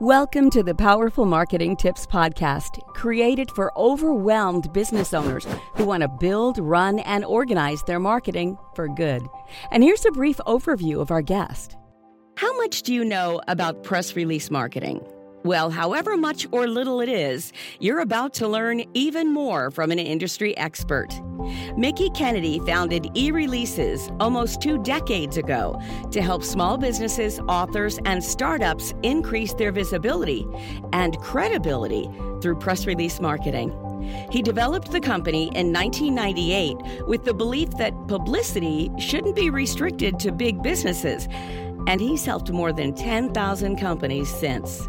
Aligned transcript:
Welcome 0.00 0.50
to 0.50 0.62
the 0.62 0.74
Powerful 0.74 1.24
Marketing 1.24 1.76
Tips 1.76 2.06
Podcast, 2.06 2.80
created 2.94 3.50
for 3.52 3.76
overwhelmed 3.78 4.72
business 4.72 5.14
owners 5.14 5.46
who 5.74 5.84
want 5.84 6.02
to 6.02 6.08
build, 6.08 6.58
run, 6.58 6.98
and 7.00 7.24
organize 7.24 7.82
their 7.84 8.00
marketing 8.00 8.58
for 8.74 8.88
good. 8.88 9.22
And 9.70 9.82
here's 9.82 10.04
a 10.04 10.10
brief 10.10 10.38
overview 10.46 11.00
of 11.00 11.10
our 11.10 11.22
guest. 11.22 11.76
How 12.36 12.56
much 12.58 12.82
do 12.82 12.92
you 12.92 13.04
know 13.04 13.40
about 13.48 13.82
press 13.82 14.16
release 14.16 14.50
marketing? 14.50 15.04
Well, 15.44 15.70
however 15.70 16.16
much 16.16 16.46
or 16.52 16.68
little 16.68 17.00
it 17.00 17.08
is, 17.08 17.52
you're 17.80 17.98
about 17.98 18.32
to 18.34 18.46
learn 18.46 18.84
even 18.94 19.32
more 19.32 19.72
from 19.72 19.90
an 19.90 19.98
industry 19.98 20.56
expert. 20.56 21.08
Mickie 21.76 22.10
Kennedy 22.10 22.60
founded 22.60 23.04
eReleases 23.14 24.14
almost 24.20 24.60
two 24.60 24.80
decades 24.84 25.36
ago 25.36 25.80
to 26.12 26.22
help 26.22 26.44
small 26.44 26.78
businesses, 26.78 27.40
authors, 27.48 27.98
and 28.04 28.22
startups 28.22 28.94
increase 29.02 29.52
their 29.54 29.72
visibility 29.72 30.46
and 30.92 31.18
credibility 31.18 32.08
through 32.40 32.60
press 32.60 32.86
release 32.86 33.20
marketing. 33.20 33.76
He 34.30 34.42
developed 34.42 34.92
the 34.92 35.00
company 35.00 35.44
in 35.56 35.72
1998 35.72 37.06
with 37.08 37.24
the 37.24 37.34
belief 37.34 37.70
that 37.78 37.94
publicity 38.06 38.92
shouldn't 38.98 39.34
be 39.34 39.50
restricted 39.50 40.20
to 40.20 40.30
big 40.30 40.62
businesses, 40.62 41.26
and 41.88 42.00
he's 42.00 42.24
helped 42.24 42.52
more 42.52 42.72
than 42.72 42.94
10,000 42.94 43.76
companies 43.76 44.28
since. 44.28 44.88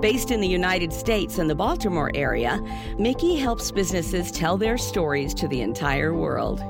Based 0.00 0.30
in 0.30 0.40
the 0.40 0.48
United 0.48 0.92
States 0.92 1.38
and 1.38 1.48
the 1.48 1.54
Baltimore 1.54 2.10
area, 2.14 2.60
Mickie 2.98 3.36
helps 3.36 3.70
businesses 3.70 4.30
tell 4.30 4.56
their 4.56 4.78
stories 4.78 5.34
to 5.34 5.48
the 5.48 5.60
entire 5.60 6.14
world. 6.14 6.62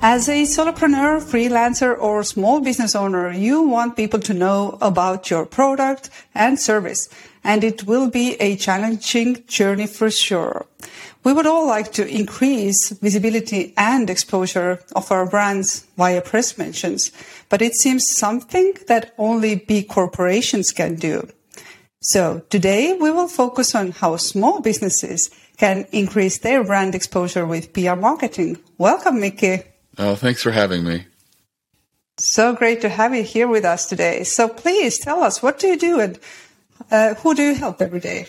As 0.00 0.28
a 0.28 0.42
solopreneur, 0.44 1.20
freelancer, 1.20 1.98
or 1.98 2.22
small 2.22 2.60
business 2.60 2.94
owner, 2.94 3.32
you 3.32 3.62
want 3.62 3.96
people 3.96 4.20
to 4.20 4.32
know 4.32 4.78
about 4.80 5.28
your 5.28 5.44
product 5.44 6.08
and 6.36 6.56
service, 6.56 7.08
and 7.42 7.64
it 7.64 7.82
will 7.82 8.08
be 8.08 8.34
a 8.34 8.54
challenging 8.54 9.44
journey 9.48 9.88
for 9.88 10.08
sure. 10.08 10.66
We 11.24 11.32
would 11.32 11.48
all 11.48 11.66
like 11.66 11.90
to 11.94 12.06
increase 12.06 12.90
visibility 12.90 13.74
and 13.76 14.08
exposure 14.08 14.78
of 14.94 15.10
our 15.10 15.28
brands 15.28 15.84
via 15.96 16.20
press 16.20 16.56
mentions, 16.56 17.10
but 17.48 17.60
it 17.60 17.74
seems 17.74 18.04
something 18.08 18.74
that 18.86 19.14
only 19.18 19.56
big 19.56 19.88
corporations 19.88 20.70
can 20.70 20.94
do. 20.94 21.26
So 22.00 22.42
today 22.50 22.92
we 22.92 23.10
will 23.10 23.26
focus 23.26 23.74
on 23.74 23.90
how 23.90 24.16
small 24.16 24.60
businesses 24.60 25.28
can 25.56 25.88
increase 25.90 26.38
their 26.38 26.62
brand 26.62 26.94
exposure 26.94 27.44
with 27.44 27.72
PR 27.72 27.96
marketing. 27.96 28.58
Welcome, 28.78 29.18
Mickie. 29.18 29.64
Oh, 29.98 30.14
thanks 30.14 30.42
for 30.42 30.52
having 30.52 30.84
me. 30.84 31.06
So 32.18 32.54
great 32.54 32.80
to 32.82 32.88
have 32.88 33.14
you 33.14 33.22
here 33.22 33.48
with 33.48 33.64
us 33.64 33.88
today. 33.88 34.24
So 34.24 34.48
please 34.48 34.98
tell 34.98 35.22
us, 35.22 35.42
what 35.42 35.58
do 35.58 35.68
you 35.68 35.76
do 35.76 36.00
and 36.00 36.18
uh, 36.90 37.14
who 37.14 37.34
do 37.34 37.42
you 37.42 37.54
help 37.54 37.82
every 37.82 38.00
day? 38.00 38.26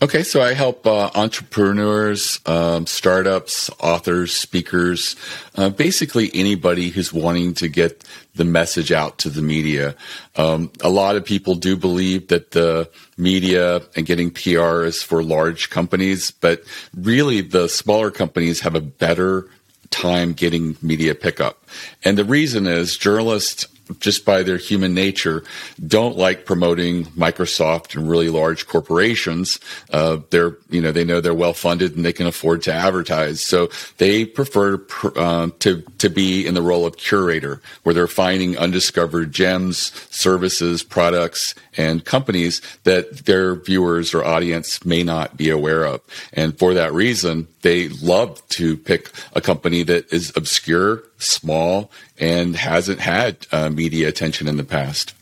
Okay, 0.00 0.22
so 0.22 0.40
I 0.40 0.54
help 0.54 0.86
uh, 0.86 1.10
entrepreneurs, 1.16 2.38
um, 2.46 2.86
startups, 2.86 3.68
authors, 3.80 4.32
speakers, 4.32 5.16
uh, 5.56 5.70
basically 5.70 6.30
anybody 6.34 6.90
who's 6.90 7.12
wanting 7.12 7.54
to 7.54 7.68
get 7.68 8.04
the 8.36 8.44
message 8.44 8.92
out 8.92 9.18
to 9.18 9.28
the 9.28 9.42
media. 9.42 9.96
Um, 10.36 10.70
a 10.82 10.88
lot 10.88 11.16
of 11.16 11.24
people 11.24 11.56
do 11.56 11.76
believe 11.76 12.28
that 12.28 12.52
the 12.52 12.88
media 13.16 13.82
and 13.96 14.06
getting 14.06 14.30
PR 14.30 14.84
is 14.84 15.02
for 15.02 15.20
large 15.20 15.68
companies, 15.68 16.30
but 16.30 16.62
really 16.94 17.40
the 17.40 17.68
smaller 17.68 18.12
companies 18.12 18.60
have 18.60 18.76
a 18.76 18.80
better 18.80 19.48
time 19.90 20.32
getting 20.32 20.76
media 20.82 21.14
pickup. 21.14 21.64
And 22.04 22.18
the 22.18 22.24
reason 22.24 22.66
is 22.66 22.96
journalists 22.96 23.66
just 24.00 24.24
by 24.24 24.42
their 24.42 24.56
human 24.56 24.94
nature, 24.94 25.44
don't 25.86 26.16
like 26.16 26.46
promoting 26.46 27.04
Microsoft 27.06 27.96
and 27.96 28.08
really 28.08 28.28
large 28.28 28.66
corporations. 28.66 29.58
Uh, 29.90 30.18
they're, 30.30 30.56
you 30.70 30.80
know, 30.80 30.92
they 30.92 31.04
know 31.04 31.20
they're 31.20 31.34
well 31.34 31.54
funded 31.54 31.96
and 31.96 32.04
they 32.04 32.12
can 32.12 32.26
afford 32.26 32.62
to 32.62 32.72
advertise. 32.72 33.42
So 33.42 33.68
they 33.98 34.24
prefer 34.24 34.84
uh, 35.16 35.50
to 35.60 35.82
to 35.98 36.10
be 36.10 36.46
in 36.46 36.54
the 36.54 36.62
role 36.62 36.86
of 36.86 36.96
curator, 36.96 37.60
where 37.82 37.94
they're 37.94 38.06
finding 38.06 38.56
undiscovered 38.56 39.32
gems, 39.32 39.92
services, 40.10 40.82
products, 40.82 41.54
and 41.76 42.04
companies 42.04 42.60
that 42.84 43.26
their 43.26 43.54
viewers 43.54 44.14
or 44.14 44.24
audience 44.24 44.84
may 44.84 45.02
not 45.02 45.36
be 45.36 45.50
aware 45.50 45.84
of. 45.84 46.00
And 46.32 46.58
for 46.58 46.74
that 46.74 46.92
reason, 46.92 47.46
they 47.62 47.88
love 47.88 48.46
to 48.50 48.76
pick 48.76 49.10
a 49.32 49.40
company 49.40 49.82
that 49.84 50.12
is 50.12 50.32
obscure, 50.36 51.02
small, 51.18 51.90
and 52.18 52.56
hasn't 52.56 53.00
had 53.00 53.46
uh, 53.52 53.68
media 53.68 54.08
attention 54.08 54.48
in 54.48 54.56
the 54.56 54.64
past. 54.64 55.14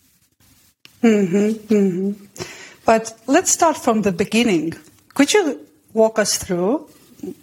Mm-hmm, 1.02 1.74
mm-hmm. 1.74 2.24
But 2.84 3.18
let's 3.26 3.50
start 3.50 3.76
from 3.76 4.02
the 4.02 4.12
beginning. 4.12 4.74
Could 5.14 5.32
you 5.32 5.66
walk 5.92 6.18
us 6.18 6.38
through 6.38 6.88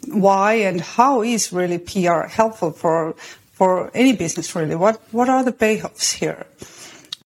why 0.08 0.54
and 0.54 0.80
how 0.80 1.22
is 1.24 1.52
really 1.52 1.80
PR 1.80 2.28
helpful 2.28 2.72
for 2.72 3.16
for 3.54 3.92
any 3.94 4.14
business? 4.14 4.56
Really, 4.56 4.76
what 4.76 5.02
what 5.12 5.30
are 5.30 5.44
the 5.44 5.52
payoffs 5.52 6.14
here? 6.14 6.46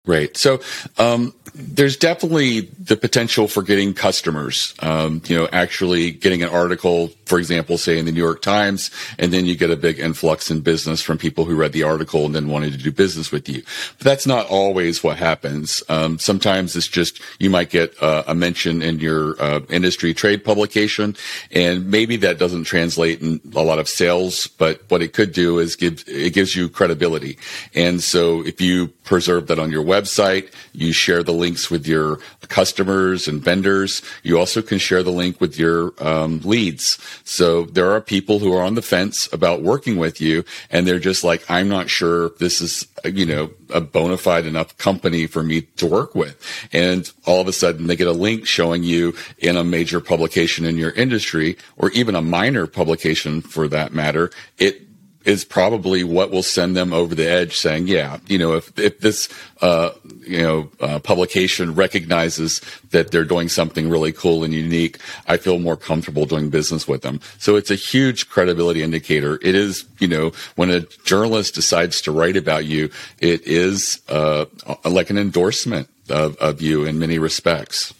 Right. 0.05 0.37
So 0.37 0.61
um, 0.97 1.33
there's 1.57 1.95
definitely 1.95 2.61
the 2.61 2.97
potential 2.97 3.47
for 3.47 3.63
getting 3.63 3.93
customers. 3.93 4.73
Um, 4.79 5.21
you 5.25 5.37
know, 5.37 5.47
actually 5.53 6.11
getting 6.11 6.43
an 6.43 6.49
article, 6.49 7.09
for 7.25 7.39
example, 7.39 7.77
say 7.77 7.97
in 7.97 8.05
the 8.05 8.11
New 8.11 8.21
York 8.21 8.41
Times, 8.41 8.91
and 9.17 9.31
then 9.31 9.45
you 9.45 9.55
get 9.55 9.71
a 9.71 9.77
big 9.77 9.99
influx 9.99 10.51
in 10.51 10.59
business 10.61 11.01
from 11.01 11.17
people 11.17 11.45
who 11.45 11.55
read 11.55 11.71
the 11.71 11.83
article 11.83 12.25
and 12.25 12.35
then 12.35 12.49
wanted 12.49 12.73
to 12.73 12.77
do 12.77 12.91
business 12.91 13.31
with 13.31 13.47
you. 13.47 13.63
But 13.97 14.05
that's 14.05 14.27
not 14.27 14.47
always 14.47 15.01
what 15.01 15.17
happens. 15.17 15.81
Um, 15.87 16.19
sometimes 16.19 16.75
it's 16.75 16.87
just 16.87 17.21
you 17.39 17.49
might 17.49 17.69
get 17.69 18.01
uh, 18.03 18.23
a 18.27 18.35
mention 18.35 18.81
in 18.81 18.99
your 18.99 19.41
uh, 19.41 19.61
industry 19.69 20.13
trade 20.13 20.43
publication, 20.43 21.15
and 21.51 21.89
maybe 21.89 22.17
that 22.17 22.37
doesn't 22.37 22.65
translate 22.65 23.21
in 23.21 23.39
a 23.55 23.63
lot 23.63 23.79
of 23.79 23.87
sales. 23.87 24.47
But 24.47 24.81
what 24.89 25.01
it 25.01 25.13
could 25.13 25.31
do 25.31 25.59
is 25.59 25.77
give 25.77 26.03
it 26.07 26.33
gives 26.33 26.53
you 26.55 26.67
credibility. 26.67 27.37
And 27.73 28.03
so 28.03 28.45
if 28.45 28.59
you 28.59 28.91
preserve 29.05 29.47
that 29.47 29.59
on 29.59 29.71
your 29.71 29.83
website. 29.83 30.51
You 30.73 30.91
share 30.91 31.23
the 31.23 31.31
links 31.45 31.69
with 31.69 31.85
your 31.85 32.19
customers 32.59 33.27
and 33.29 33.37
vendors. 33.49 34.01
You 34.23 34.39
also 34.41 34.61
can 34.61 34.79
share 34.79 35.03
the 35.03 35.17
link 35.21 35.39
with 35.39 35.53
your 35.63 35.93
um, 35.99 36.41
leads. 36.43 36.97
So 37.23 37.65
there 37.77 37.91
are 37.91 38.01
people 38.01 38.39
who 38.39 38.51
are 38.55 38.63
on 38.63 38.75
the 38.75 38.81
fence 38.81 39.31
about 39.31 39.61
working 39.61 39.97
with 39.97 40.19
you, 40.19 40.43
and 40.71 40.81
they're 40.85 41.05
just 41.11 41.23
like, 41.23 41.41
I'm 41.55 41.69
not 41.69 41.89
sure 41.89 42.29
this 42.39 42.61
is, 42.61 42.87
you 43.03 43.25
know, 43.25 43.51
a 43.69 43.81
bona 43.81 44.17
fide 44.17 44.45
enough 44.45 44.75
company 44.77 45.27
for 45.27 45.43
me 45.43 45.61
to 45.79 45.85
work 45.85 46.15
with. 46.15 46.35
And 46.73 47.11
all 47.25 47.41
of 47.41 47.47
a 47.47 47.53
sudden 47.53 47.87
they 47.87 47.95
get 47.95 48.07
a 48.07 48.23
link 48.27 48.47
showing 48.47 48.83
you 48.83 49.13
in 49.37 49.55
a 49.57 49.63
major 49.63 50.01
publication 50.01 50.65
in 50.65 50.77
your 50.77 50.91
industry, 50.91 51.57
or 51.77 51.91
even 51.91 52.15
a 52.15 52.21
minor 52.21 52.65
publication 52.67 53.41
for 53.41 53.67
that 53.67 53.93
matter. 53.93 54.31
It 54.57 54.81
is 55.25 55.43
probably 55.43 56.03
what 56.03 56.31
will 56.31 56.43
send 56.43 56.77
them 56.77 56.93
over 56.93 57.15
the 57.15 57.27
edge 57.27 57.57
saying, 57.57 57.87
yeah, 57.87 58.19
you 58.27 58.37
know, 58.37 58.53
if, 58.53 58.77
if 58.79 58.99
this, 58.99 59.27
uh, 59.61 59.89
you 60.21 60.41
know, 60.41 60.69
uh, 60.79 60.99
publication 60.99 61.73
recognizes 61.73 62.61
that 62.91 63.11
they're 63.11 63.25
doing 63.25 63.49
something 63.49 63.89
really 63.89 64.11
cool 64.11 64.43
and 64.43 64.53
unique, 64.53 64.99
I 65.27 65.37
feel 65.37 65.59
more 65.59 65.75
comfortable 65.75 66.25
doing 66.25 66.49
business 66.49 66.87
with 66.87 67.01
them. 67.01 67.19
So 67.39 67.55
it's 67.55 67.71
a 67.71 67.75
huge 67.75 68.29
credibility 68.29 68.83
indicator. 68.83 69.39
It 69.41 69.55
is, 69.55 69.85
you 69.99 70.07
know, 70.07 70.31
when 70.55 70.69
a 70.69 70.81
journalist 71.03 71.55
decides 71.55 72.01
to 72.01 72.11
write 72.11 72.37
about 72.37 72.65
you, 72.65 72.91
it 73.19 73.45
is, 73.47 74.01
uh, 74.07 74.45
like 74.85 75.09
an 75.09 75.17
endorsement 75.17 75.89
of, 76.09 76.37
of 76.37 76.61
you 76.61 76.85
in 76.85 76.99
many 76.99 77.17
respects. 77.17 77.93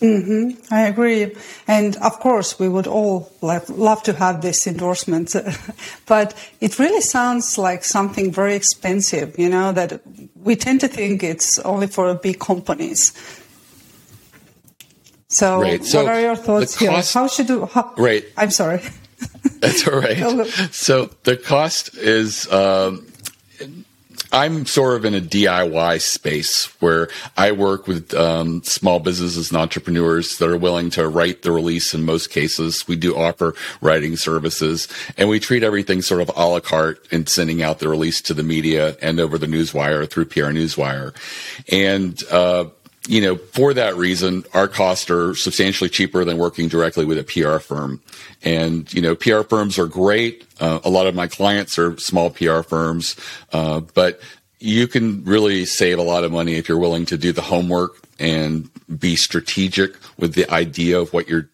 Mm-hmm. 0.00 0.72
I 0.72 0.86
agree. 0.86 1.36
And 1.68 1.96
of 1.96 2.20
course, 2.20 2.58
we 2.58 2.68
would 2.68 2.86
all 2.86 3.30
love, 3.42 3.68
love 3.68 4.02
to 4.04 4.14
have 4.14 4.40
this 4.40 4.66
endorsement, 4.66 5.34
but 6.06 6.34
it 6.60 6.78
really 6.78 7.02
sounds 7.02 7.58
like 7.58 7.84
something 7.84 8.32
very 8.32 8.54
expensive, 8.54 9.38
you 9.38 9.50
know, 9.50 9.72
that 9.72 10.00
we 10.42 10.56
tend 10.56 10.80
to 10.80 10.88
think 10.88 11.22
it's 11.22 11.58
only 11.60 11.86
for 11.86 12.14
big 12.14 12.40
companies. 12.40 13.12
So, 15.28 15.60
right. 15.60 15.84
so 15.84 16.04
what 16.04 16.12
are 16.14 16.20
your 16.20 16.36
thoughts 16.36 16.76
cost, 16.76 17.12
here? 17.12 17.20
How 17.22 17.28
should 17.28 17.46
do? 17.46 17.66
How, 17.66 17.94
right. 17.96 18.24
I'm 18.36 18.50
sorry. 18.50 18.80
That's 19.60 19.86
all 19.86 20.00
right. 20.00 20.46
so 20.72 21.10
the 21.24 21.36
cost 21.36 21.94
is 21.96 22.50
um, 22.50 23.06
I'm 24.32 24.64
sort 24.64 24.96
of 24.96 25.04
in 25.04 25.14
a 25.14 25.20
DIY 25.20 26.00
space 26.00 26.66
where 26.80 27.08
I 27.36 27.52
work 27.52 27.88
with 27.88 28.14
um, 28.14 28.62
small 28.62 29.00
businesses 29.00 29.50
and 29.50 29.60
entrepreneurs 29.60 30.38
that 30.38 30.48
are 30.48 30.56
willing 30.56 30.90
to 30.90 31.08
write 31.08 31.42
the 31.42 31.50
release 31.50 31.94
in 31.94 32.04
most 32.04 32.30
cases. 32.30 32.86
We 32.86 32.96
do 32.96 33.16
offer 33.16 33.54
writing 33.80 34.16
services 34.16 34.86
and 35.16 35.28
we 35.28 35.40
treat 35.40 35.64
everything 35.64 36.00
sort 36.00 36.20
of 36.20 36.30
a 36.36 36.46
la 36.46 36.60
carte 36.60 37.04
in 37.10 37.26
sending 37.26 37.62
out 37.62 37.80
the 37.80 37.88
release 37.88 38.20
to 38.22 38.34
the 38.34 38.44
media 38.44 38.96
and 39.02 39.18
over 39.18 39.36
the 39.36 39.46
newswire 39.46 40.08
through 40.08 40.26
PR 40.26 40.52
Newswire. 40.52 41.14
And, 41.68 42.22
uh, 42.30 42.66
you 43.08 43.20
know, 43.20 43.36
for 43.36 43.72
that 43.74 43.96
reason, 43.96 44.44
our 44.52 44.68
costs 44.68 45.10
are 45.10 45.34
substantially 45.34 45.88
cheaper 45.88 46.24
than 46.24 46.36
working 46.36 46.68
directly 46.68 47.04
with 47.04 47.18
a 47.18 47.24
PR 47.24 47.58
firm. 47.58 48.00
And, 48.42 48.92
you 48.92 49.00
know, 49.00 49.14
PR 49.14 49.42
firms 49.42 49.78
are 49.78 49.86
great. 49.86 50.46
Uh, 50.60 50.80
a 50.84 50.90
lot 50.90 51.06
of 51.06 51.14
my 51.14 51.26
clients 51.26 51.78
are 51.78 51.96
small 51.98 52.30
PR 52.30 52.60
firms, 52.60 53.16
uh, 53.52 53.80
but 53.80 54.20
you 54.58 54.86
can 54.86 55.24
really 55.24 55.64
save 55.64 55.98
a 55.98 56.02
lot 56.02 56.24
of 56.24 56.32
money 56.32 56.54
if 56.56 56.68
you're 56.68 56.78
willing 56.78 57.06
to 57.06 57.16
do 57.16 57.32
the 57.32 57.40
homework 57.40 57.96
and 58.18 58.68
be 58.98 59.16
strategic 59.16 59.94
with 60.18 60.34
the 60.34 60.48
idea 60.50 61.00
of 61.00 61.12
what 61.14 61.26
you're 61.26 61.48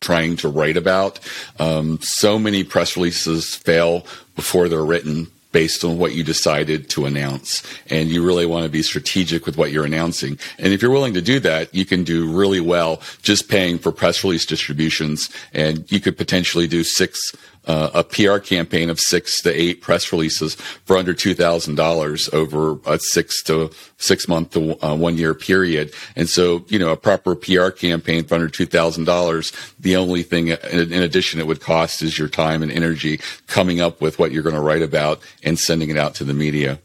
trying 0.00 0.36
to 0.36 0.48
write 0.48 0.76
about. 0.76 1.20
Um, 1.58 2.00
so 2.02 2.38
many 2.38 2.64
press 2.64 2.96
releases 2.96 3.54
fail 3.54 4.06
before 4.36 4.68
they're 4.68 4.84
written 4.84 5.28
based 5.52 5.84
on 5.84 5.98
what 5.98 6.14
you 6.14 6.24
decided 6.24 6.88
to 6.90 7.06
announce. 7.06 7.62
And 7.88 8.08
you 8.08 8.24
really 8.24 8.46
want 8.46 8.64
to 8.64 8.70
be 8.70 8.82
strategic 8.82 9.46
with 9.46 9.56
what 9.56 9.70
you're 9.70 9.84
announcing. 9.84 10.38
And 10.58 10.72
if 10.72 10.82
you're 10.82 10.90
willing 10.90 11.14
to 11.14 11.22
do 11.22 11.38
that, 11.40 11.74
you 11.74 11.84
can 11.84 12.04
do 12.04 12.30
really 12.32 12.60
well 12.60 13.00
just 13.22 13.48
paying 13.48 13.78
for 13.78 13.92
press 13.92 14.24
release 14.24 14.46
distributions. 14.46 15.30
And 15.52 15.90
you 15.92 16.00
could 16.00 16.16
potentially 16.16 16.66
do 16.66 16.82
six 16.82 17.34
uh, 17.66 17.90
a 17.94 18.04
PR 18.04 18.38
campaign 18.38 18.90
of 18.90 18.98
six 18.98 19.40
to 19.42 19.50
eight 19.52 19.80
press 19.80 20.12
releases 20.12 20.54
for 20.54 20.96
under 20.96 21.14
two 21.14 21.34
thousand 21.34 21.76
dollars 21.76 22.28
over 22.32 22.78
a 22.86 22.98
six 22.98 23.42
to 23.44 23.70
six 23.98 24.28
month 24.28 24.50
to 24.50 24.84
uh, 24.84 24.96
one 24.96 25.16
year 25.16 25.34
period. 25.34 25.92
And 26.16 26.28
so, 26.28 26.64
you 26.68 26.78
know, 26.78 26.90
a 26.90 26.96
proper 26.96 27.34
PR 27.34 27.68
campaign 27.68 28.24
for 28.24 28.34
under 28.34 28.48
two 28.48 28.66
thousand 28.66 29.04
dollars, 29.04 29.52
the 29.78 29.96
only 29.96 30.22
thing 30.22 30.48
in, 30.48 30.92
in 30.92 31.02
addition 31.02 31.40
it 31.40 31.46
would 31.46 31.60
cost 31.60 32.02
is 32.02 32.18
your 32.18 32.28
time 32.28 32.62
and 32.62 32.72
energy 32.72 33.20
coming 33.46 33.80
up 33.80 34.00
with 34.00 34.18
what 34.18 34.32
you're 34.32 34.42
going 34.42 34.54
to 34.54 34.60
write 34.60 34.82
about 34.82 35.20
and 35.42 35.58
sending 35.58 35.90
it 35.90 35.96
out 35.96 36.14
to 36.16 36.24
the 36.24 36.34
media 36.34 36.78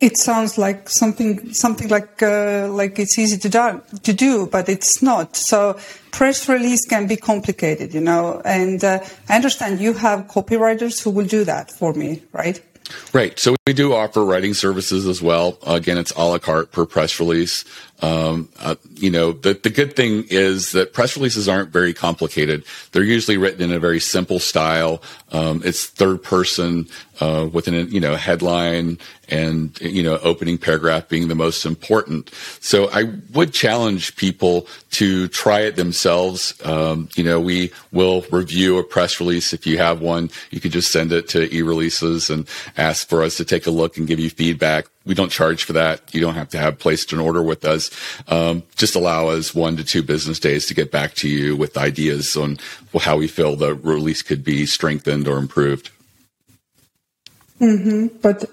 it 0.00 0.16
sounds 0.18 0.58
like 0.58 0.88
something 0.88 1.52
something 1.54 1.88
like 1.88 2.22
uh, 2.22 2.68
like 2.70 2.98
it's 2.98 3.18
easy 3.18 3.38
to 3.38 3.48
do, 3.48 3.82
to 4.02 4.12
do, 4.12 4.46
but 4.46 4.68
it's 4.68 5.02
not. 5.02 5.36
So 5.36 5.78
press 6.12 6.48
release 6.48 6.86
can 6.86 7.06
be 7.06 7.16
complicated, 7.16 7.94
you 7.94 8.00
know. 8.00 8.42
And 8.44 8.84
uh, 8.84 9.00
I 9.28 9.36
understand 9.36 9.80
you 9.80 9.94
have 9.94 10.26
copywriters 10.26 11.02
who 11.02 11.10
will 11.10 11.26
do 11.26 11.44
that 11.44 11.70
for 11.70 11.94
me, 11.94 12.22
right? 12.32 12.60
Right. 13.12 13.38
So 13.38 13.55
we 13.66 13.72
do 13.72 13.92
offer 13.92 14.24
writing 14.24 14.54
services 14.54 15.06
as 15.06 15.20
well. 15.20 15.58
Again, 15.66 15.98
it's 15.98 16.12
a 16.12 16.22
la 16.22 16.38
carte 16.38 16.70
per 16.70 16.86
press 16.86 17.18
release. 17.18 17.64
Um, 18.00 18.48
uh, 18.60 18.76
you 18.94 19.10
know, 19.10 19.32
the, 19.32 19.54
the 19.54 19.70
good 19.70 19.96
thing 19.96 20.24
is 20.28 20.72
that 20.72 20.92
press 20.92 21.16
releases 21.16 21.48
aren't 21.48 21.70
very 21.70 21.94
complicated. 21.94 22.64
They're 22.92 23.02
usually 23.02 23.38
written 23.38 23.62
in 23.62 23.72
a 23.74 23.80
very 23.80 24.00
simple 24.00 24.38
style. 24.38 25.02
Um, 25.32 25.62
it's 25.64 25.86
third 25.86 26.22
person 26.22 26.86
uh, 27.20 27.48
with 27.50 27.66
an 27.66 27.90
you 27.90 28.00
know 28.00 28.14
headline 28.14 28.98
and 29.28 29.78
you 29.80 30.02
know 30.02 30.18
opening 30.18 30.58
paragraph 30.58 31.08
being 31.08 31.28
the 31.28 31.34
most 31.34 31.64
important. 31.64 32.30
So 32.60 32.90
I 32.92 33.04
would 33.32 33.52
challenge 33.52 34.16
people 34.16 34.66
to 34.92 35.26
try 35.28 35.60
it 35.60 35.76
themselves. 35.76 36.54
Um, 36.64 37.08
you 37.16 37.24
know, 37.24 37.40
we 37.40 37.72
will 37.92 38.24
review 38.30 38.78
a 38.78 38.84
press 38.84 39.20
release 39.20 39.54
if 39.54 39.66
you 39.66 39.78
have 39.78 40.02
one. 40.02 40.30
You 40.50 40.60
can 40.60 40.70
just 40.70 40.92
send 40.92 41.12
it 41.12 41.28
to 41.30 41.48
eReleases 41.48 42.30
and 42.30 42.46
ask 42.76 43.08
for 43.08 43.22
us 43.22 43.38
to 43.38 43.44
take 43.44 43.55
a 43.64 43.70
look 43.70 43.96
and 43.96 44.06
give 44.06 44.20
you 44.20 44.28
feedback. 44.28 44.88
We 45.06 45.14
don't 45.14 45.32
charge 45.32 45.64
for 45.64 45.72
that. 45.72 46.14
You 46.14 46.20
don't 46.20 46.34
have 46.34 46.50
to 46.50 46.58
have 46.58 46.78
placed 46.78 47.14
an 47.14 47.20
order 47.20 47.42
with 47.42 47.64
us. 47.64 47.90
Um, 48.28 48.64
just 48.74 48.94
allow 48.94 49.28
us 49.28 49.54
one 49.54 49.78
to 49.78 49.84
two 49.84 50.02
business 50.02 50.38
days 50.38 50.66
to 50.66 50.74
get 50.74 50.92
back 50.92 51.14
to 51.14 51.28
you 51.28 51.56
with 51.56 51.78
ideas 51.78 52.36
on 52.36 52.58
how 53.00 53.16
we 53.16 53.28
feel 53.28 53.56
the 53.56 53.74
release 53.74 54.20
could 54.20 54.44
be 54.44 54.66
strengthened 54.66 55.26
or 55.26 55.38
improved. 55.38 55.90
Mm-hmm. 57.60 58.18
But 58.20 58.50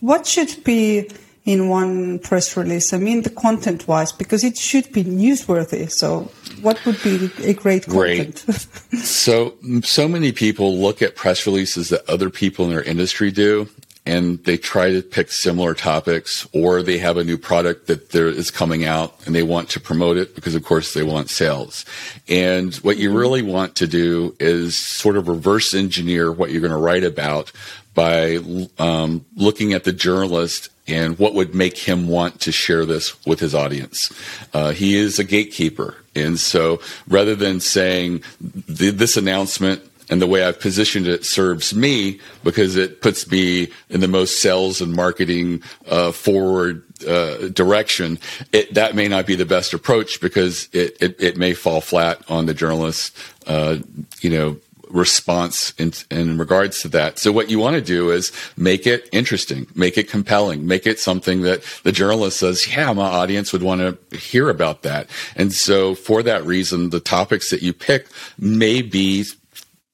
what 0.00 0.26
should 0.26 0.62
be 0.64 1.08
in 1.44 1.68
one 1.68 2.18
press 2.18 2.56
release? 2.56 2.92
I 2.92 2.98
mean, 2.98 3.22
the 3.22 3.30
content 3.30 3.88
wise, 3.88 4.12
because 4.12 4.44
it 4.44 4.56
should 4.56 4.92
be 4.92 5.04
newsworthy. 5.04 5.90
So, 5.90 6.30
what 6.60 6.84
would 6.86 7.02
be 7.02 7.30
a 7.44 7.54
great 7.54 7.86
content? 7.86 8.44
Great. 8.46 8.98
so, 8.98 9.54
so 9.82 10.08
many 10.08 10.32
people 10.32 10.78
look 10.78 11.02
at 11.02 11.16
press 11.16 11.46
releases 11.46 11.88
that 11.88 12.08
other 12.08 12.30
people 12.30 12.64
in 12.64 12.70
their 12.70 12.82
industry 12.82 13.30
do 13.30 13.68
and 14.04 14.42
they 14.44 14.56
try 14.56 14.90
to 14.90 15.02
pick 15.02 15.30
similar 15.30 15.74
topics 15.74 16.46
or 16.52 16.82
they 16.82 16.98
have 16.98 17.16
a 17.16 17.24
new 17.24 17.38
product 17.38 17.86
that 17.86 18.10
there 18.10 18.26
is 18.26 18.50
coming 18.50 18.84
out 18.84 19.14
and 19.26 19.34
they 19.34 19.44
want 19.44 19.68
to 19.70 19.80
promote 19.80 20.16
it 20.16 20.34
because 20.34 20.54
of 20.54 20.64
course 20.64 20.92
they 20.92 21.04
want 21.04 21.30
sales. 21.30 21.84
And 22.28 22.74
what 22.76 22.96
you 22.96 23.16
really 23.16 23.42
want 23.42 23.76
to 23.76 23.86
do 23.86 24.34
is 24.40 24.76
sort 24.76 25.16
of 25.16 25.28
reverse 25.28 25.72
engineer 25.72 26.32
what 26.32 26.50
you're 26.50 26.60
going 26.60 26.72
to 26.72 26.76
write 26.76 27.04
about 27.04 27.52
by 27.94 28.38
um, 28.78 29.24
looking 29.36 29.72
at 29.72 29.84
the 29.84 29.92
journalist 29.92 30.70
and 30.88 31.18
what 31.18 31.34
would 31.34 31.54
make 31.54 31.78
him 31.78 32.08
want 32.08 32.40
to 32.40 32.50
share 32.50 32.84
this 32.84 33.24
with 33.24 33.38
his 33.38 33.54
audience. 33.54 34.12
Uh, 34.52 34.72
he 34.72 34.96
is 34.96 35.18
a 35.18 35.24
gatekeeper. 35.24 35.96
And 36.14 36.38
so 36.40 36.80
rather 37.06 37.36
than 37.36 37.60
saying 37.60 38.22
this 38.40 39.16
announcement 39.16 39.82
and 40.12 40.20
the 40.20 40.26
way 40.26 40.44
I've 40.44 40.60
positioned 40.60 41.06
it 41.06 41.24
serves 41.24 41.74
me 41.74 42.20
because 42.44 42.76
it 42.76 43.00
puts 43.00 43.30
me 43.30 43.68
in 43.88 44.00
the 44.00 44.08
most 44.08 44.42
sales 44.42 44.82
and 44.82 44.92
marketing 44.92 45.62
uh, 45.88 46.12
forward 46.12 46.84
uh, 47.08 47.48
direction. 47.48 48.18
It, 48.52 48.74
that 48.74 48.94
may 48.94 49.08
not 49.08 49.24
be 49.26 49.36
the 49.36 49.46
best 49.46 49.72
approach 49.72 50.20
because 50.20 50.68
it, 50.74 50.98
it, 51.00 51.16
it 51.18 51.36
may 51.38 51.54
fall 51.54 51.80
flat 51.80 52.20
on 52.28 52.44
the 52.44 52.52
journalist, 52.52 53.16
uh, 53.46 53.78
you 54.20 54.28
know, 54.28 54.58
response 54.90 55.72
in, 55.78 55.94
in 56.10 56.36
regards 56.36 56.82
to 56.82 56.88
that. 56.88 57.18
So 57.18 57.32
what 57.32 57.48
you 57.48 57.58
want 57.58 57.76
to 57.76 57.80
do 57.80 58.10
is 58.10 58.32
make 58.58 58.86
it 58.86 59.08
interesting, 59.12 59.66
make 59.74 59.96
it 59.96 60.10
compelling, 60.10 60.66
make 60.66 60.86
it 60.86 61.00
something 61.00 61.40
that 61.42 61.62
the 61.84 61.92
journalist 61.92 62.40
says, 62.40 62.76
yeah, 62.76 62.92
my 62.92 63.06
audience 63.06 63.50
would 63.54 63.62
want 63.62 63.80
to 63.80 64.18
hear 64.18 64.50
about 64.50 64.82
that. 64.82 65.08
And 65.36 65.54
so 65.54 65.94
for 65.94 66.22
that 66.24 66.44
reason, 66.44 66.90
the 66.90 67.00
topics 67.00 67.48
that 67.48 67.62
you 67.62 67.72
pick 67.72 68.08
may 68.38 68.82
be 68.82 69.24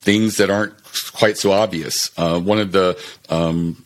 things 0.01 0.37
that 0.37 0.51
aren't 0.51 0.75
quite 1.13 1.37
so 1.37 1.53
obvious. 1.53 2.11
Uh, 2.17 2.41
one 2.41 2.59
of 2.59 2.73
the 2.73 2.99
um, 3.29 3.85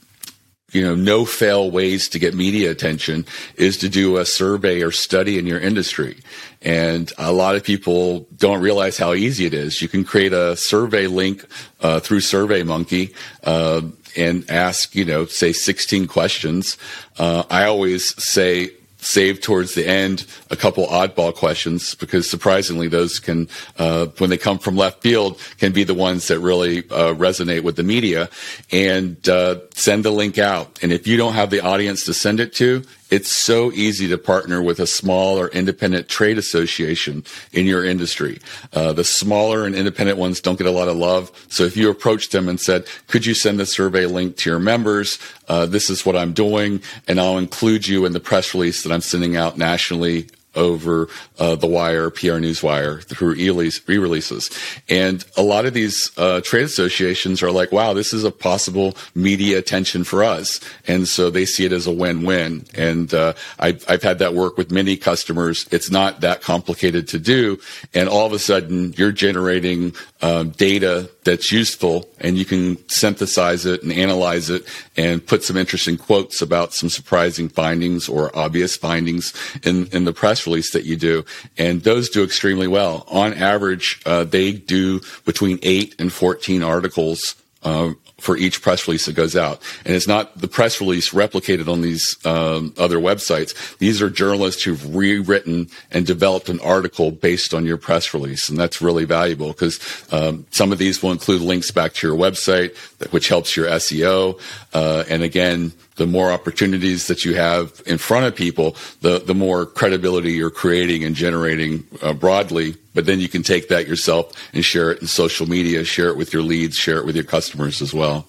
you 0.72 0.82
know, 0.82 0.94
no 0.94 1.24
fail 1.24 1.70
ways 1.70 2.08
to 2.08 2.18
get 2.18 2.34
media 2.34 2.70
attention 2.70 3.26
is 3.56 3.76
to 3.78 3.88
do 3.88 4.16
a 4.16 4.24
survey 4.24 4.82
or 4.82 4.90
study 4.90 5.38
in 5.38 5.46
your 5.46 5.60
industry. 5.60 6.18
And 6.62 7.12
a 7.18 7.32
lot 7.32 7.56
of 7.56 7.62
people 7.62 8.26
don't 8.34 8.62
realize 8.62 8.96
how 8.96 9.12
easy 9.12 9.44
it 9.44 9.52
is. 9.54 9.82
You 9.82 9.88
can 9.88 10.04
create 10.04 10.32
a 10.32 10.56
survey 10.56 11.06
link 11.06 11.44
uh, 11.80 12.00
through 12.00 12.20
SurveyMonkey 12.20 13.14
uh, 13.44 13.82
and 14.16 14.50
ask, 14.50 14.94
you 14.94 15.04
know, 15.04 15.26
say 15.26 15.52
16 15.52 16.06
questions. 16.06 16.78
Uh, 17.18 17.42
I 17.50 17.64
always 17.64 18.14
say 18.22 18.70
save 19.02 19.40
towards 19.40 19.74
the 19.74 19.86
end 19.86 20.24
a 20.50 20.56
couple 20.56 20.86
oddball 20.86 21.34
questions 21.34 21.94
because 21.96 22.30
surprisingly 22.30 22.88
those 22.88 23.18
can 23.18 23.48
uh, 23.78 24.06
when 24.18 24.30
they 24.30 24.38
come 24.38 24.58
from 24.58 24.76
left 24.76 25.02
field 25.02 25.38
can 25.58 25.72
be 25.72 25.84
the 25.84 25.94
ones 25.94 26.28
that 26.28 26.38
really 26.38 26.78
uh, 26.90 27.12
resonate 27.14 27.62
with 27.62 27.76
the 27.76 27.82
media. 27.82 28.30
And 28.70 29.28
uh, 29.28 29.60
send 29.74 30.04
the 30.04 30.10
link 30.10 30.38
out. 30.38 30.78
And 30.82 30.92
if 30.92 31.06
you 31.06 31.16
don't 31.16 31.34
have 31.34 31.50
the 31.50 31.60
audience 31.60 32.04
to 32.04 32.14
send 32.14 32.40
it 32.40 32.54
to 32.54 32.84
it's 33.12 33.30
so 33.30 33.70
easy 33.72 34.08
to 34.08 34.16
partner 34.16 34.62
with 34.62 34.80
a 34.80 34.86
small 34.86 35.38
or 35.38 35.48
independent 35.48 36.08
trade 36.08 36.38
association 36.38 37.22
in 37.52 37.66
your 37.66 37.84
industry. 37.84 38.40
Uh, 38.72 38.94
the 38.94 39.04
smaller 39.04 39.66
and 39.66 39.74
independent 39.74 40.16
ones 40.16 40.40
don't 40.40 40.56
get 40.56 40.66
a 40.66 40.70
lot 40.70 40.88
of 40.88 40.96
love. 40.96 41.30
So 41.48 41.64
if 41.64 41.76
you 41.76 41.90
approach 41.90 42.30
them 42.30 42.48
and 42.48 42.58
said, 42.58 42.86
could 43.08 43.26
you 43.26 43.34
send 43.34 43.60
the 43.60 43.66
survey 43.66 44.06
link 44.06 44.38
to 44.38 44.50
your 44.50 44.58
members? 44.58 45.18
Uh, 45.46 45.66
this 45.66 45.90
is 45.90 46.06
what 46.06 46.16
I'm 46.16 46.32
doing, 46.32 46.80
and 47.06 47.20
I'll 47.20 47.36
include 47.36 47.86
you 47.86 48.06
in 48.06 48.12
the 48.12 48.20
press 48.20 48.54
release 48.54 48.82
that 48.82 48.92
I'm 48.92 49.02
sending 49.02 49.36
out 49.36 49.58
nationally 49.58 50.30
over 50.54 51.08
uh, 51.38 51.54
the 51.56 51.66
wire, 51.66 52.10
PR 52.10 52.38
Newswire 52.38 53.02
through 53.04 53.36
eReleases. 53.36 54.50
And 54.88 55.24
a 55.36 55.42
lot 55.42 55.66
of 55.66 55.74
these 55.74 56.10
uh, 56.18 56.40
trade 56.42 56.64
associations 56.64 57.42
are 57.42 57.50
like, 57.50 57.72
wow, 57.72 57.92
this 57.92 58.12
is 58.12 58.24
a 58.24 58.30
possible 58.30 58.96
media 59.14 59.58
attention 59.58 60.04
for 60.04 60.22
us. 60.22 60.60
And 60.86 61.08
so 61.08 61.30
they 61.30 61.44
see 61.44 61.64
it 61.64 61.72
as 61.72 61.86
a 61.86 61.92
win-win. 61.92 62.66
And 62.74 63.12
uh, 63.14 63.34
I've, 63.58 63.84
I've 63.88 64.02
had 64.02 64.18
that 64.18 64.34
work 64.34 64.56
with 64.56 64.70
many 64.70 64.96
customers. 64.96 65.66
It's 65.70 65.90
not 65.90 66.20
that 66.20 66.42
complicated 66.42 67.08
to 67.08 67.18
do. 67.18 67.58
And 67.94 68.08
all 68.08 68.26
of 68.26 68.32
a 68.32 68.38
sudden 68.38 68.92
you're 68.94 69.12
generating 69.12 69.94
um, 70.20 70.50
data 70.50 71.10
that's 71.24 71.52
useful 71.52 72.08
and 72.20 72.36
you 72.36 72.44
can 72.44 72.76
synthesize 72.88 73.64
it 73.66 73.82
and 73.82 73.92
analyze 73.92 74.50
it 74.50 74.64
and 74.96 75.24
put 75.24 75.44
some 75.44 75.56
interesting 75.56 75.96
quotes 75.96 76.42
about 76.42 76.72
some 76.72 76.88
surprising 76.88 77.48
findings 77.48 78.08
or 78.08 78.36
obvious 78.36 78.76
findings 78.76 79.32
in, 79.62 79.86
in 79.88 80.04
the 80.04 80.12
press 80.12 80.46
release 80.46 80.72
that 80.72 80.84
you 80.84 80.96
do. 80.96 81.24
And 81.56 81.82
those 81.82 82.08
do 82.08 82.24
extremely 82.24 82.66
well. 82.66 83.04
On 83.08 83.32
average, 83.32 84.00
uh, 84.04 84.24
they 84.24 84.52
do 84.52 85.00
between 85.24 85.58
eight 85.62 85.94
and 85.98 86.12
14 86.12 86.62
articles 86.62 87.36
uh, 87.62 87.92
for 88.22 88.36
each 88.36 88.62
press 88.62 88.86
release 88.86 89.06
that 89.06 89.14
goes 89.14 89.34
out. 89.34 89.60
And 89.84 89.96
it's 89.96 90.06
not 90.06 90.38
the 90.38 90.46
press 90.46 90.80
release 90.80 91.10
replicated 91.10 91.68
on 91.68 91.80
these 91.80 92.16
um, 92.24 92.72
other 92.78 92.98
websites. 92.98 93.76
These 93.78 94.00
are 94.00 94.08
journalists 94.08 94.62
who've 94.62 94.94
rewritten 94.94 95.68
and 95.90 96.06
developed 96.06 96.48
an 96.48 96.60
article 96.60 97.10
based 97.10 97.52
on 97.52 97.66
your 97.66 97.78
press 97.78 98.14
release. 98.14 98.48
And 98.48 98.56
that's 98.56 98.80
really 98.80 99.04
valuable 99.04 99.48
because 99.48 99.80
um, 100.12 100.46
some 100.50 100.70
of 100.70 100.78
these 100.78 101.02
will 101.02 101.10
include 101.10 101.42
links 101.42 101.72
back 101.72 101.94
to 101.94 102.06
your 102.06 102.16
website, 102.16 102.76
which 103.10 103.28
helps 103.28 103.56
your 103.56 103.66
SEO. 103.66 104.40
Uh, 104.72 105.02
and 105.08 105.24
again, 105.24 105.72
the 105.96 106.06
more 106.06 106.32
opportunities 106.32 107.06
that 107.06 107.24
you 107.24 107.34
have 107.34 107.82
in 107.86 107.98
front 107.98 108.26
of 108.26 108.34
people, 108.34 108.76
the, 109.00 109.18
the 109.18 109.34
more 109.34 109.66
credibility 109.66 110.32
you're 110.32 110.50
creating 110.50 111.04
and 111.04 111.14
generating 111.14 111.84
uh, 112.00 112.12
broadly. 112.12 112.76
But 112.94 113.06
then 113.06 113.20
you 113.20 113.28
can 113.28 113.42
take 113.42 113.68
that 113.68 113.86
yourself 113.86 114.32
and 114.52 114.64
share 114.64 114.90
it 114.92 115.00
in 115.00 115.06
social 115.06 115.48
media, 115.48 115.84
share 115.84 116.08
it 116.08 116.16
with 116.16 116.32
your 116.32 116.42
leads, 116.42 116.76
share 116.76 116.98
it 116.98 117.06
with 117.06 117.14
your 117.14 117.24
customers 117.24 117.82
as 117.82 117.92
well. 117.92 118.26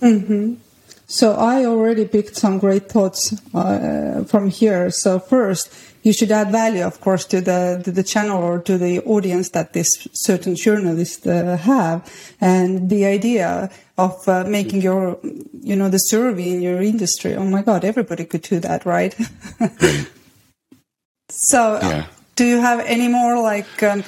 Mm-hmm. 0.00 0.54
So 1.08 1.34
I 1.34 1.64
already 1.64 2.04
picked 2.04 2.36
some 2.36 2.58
great 2.58 2.88
thoughts 2.88 3.34
uh, 3.54 4.24
from 4.26 4.50
here. 4.50 4.90
So 4.90 5.18
first, 5.20 5.72
you 6.06 6.12
should 6.12 6.30
add 6.30 6.52
value, 6.52 6.84
of 6.84 7.00
course, 7.00 7.24
to 7.24 7.40
the 7.40 7.82
to 7.82 7.90
the 7.90 8.04
channel 8.04 8.40
or 8.40 8.60
to 8.60 8.78
the 8.78 9.02
audience 9.02 9.50
that 9.50 9.72
this 9.72 9.90
certain 10.12 10.54
journalist 10.54 11.26
uh, 11.26 11.56
have, 11.56 11.98
and 12.40 12.88
the 12.88 13.04
idea 13.04 13.68
of 13.98 14.14
uh, 14.28 14.44
making 14.44 14.82
your, 14.82 15.18
you 15.62 15.74
know, 15.74 15.88
the 15.88 15.98
survey 15.98 16.50
in 16.50 16.62
your 16.62 16.80
industry. 16.80 17.34
Oh 17.34 17.44
my 17.44 17.62
God, 17.62 17.84
everybody 17.84 18.24
could 18.24 18.42
do 18.42 18.60
that, 18.60 18.86
right? 18.86 19.16
so, 21.28 21.80
yeah. 21.82 22.06
do 22.36 22.44
you 22.44 22.60
have 22.60 22.78
any 22.86 23.08
more 23.08 23.42
like 23.42 23.82
um, 23.82 24.04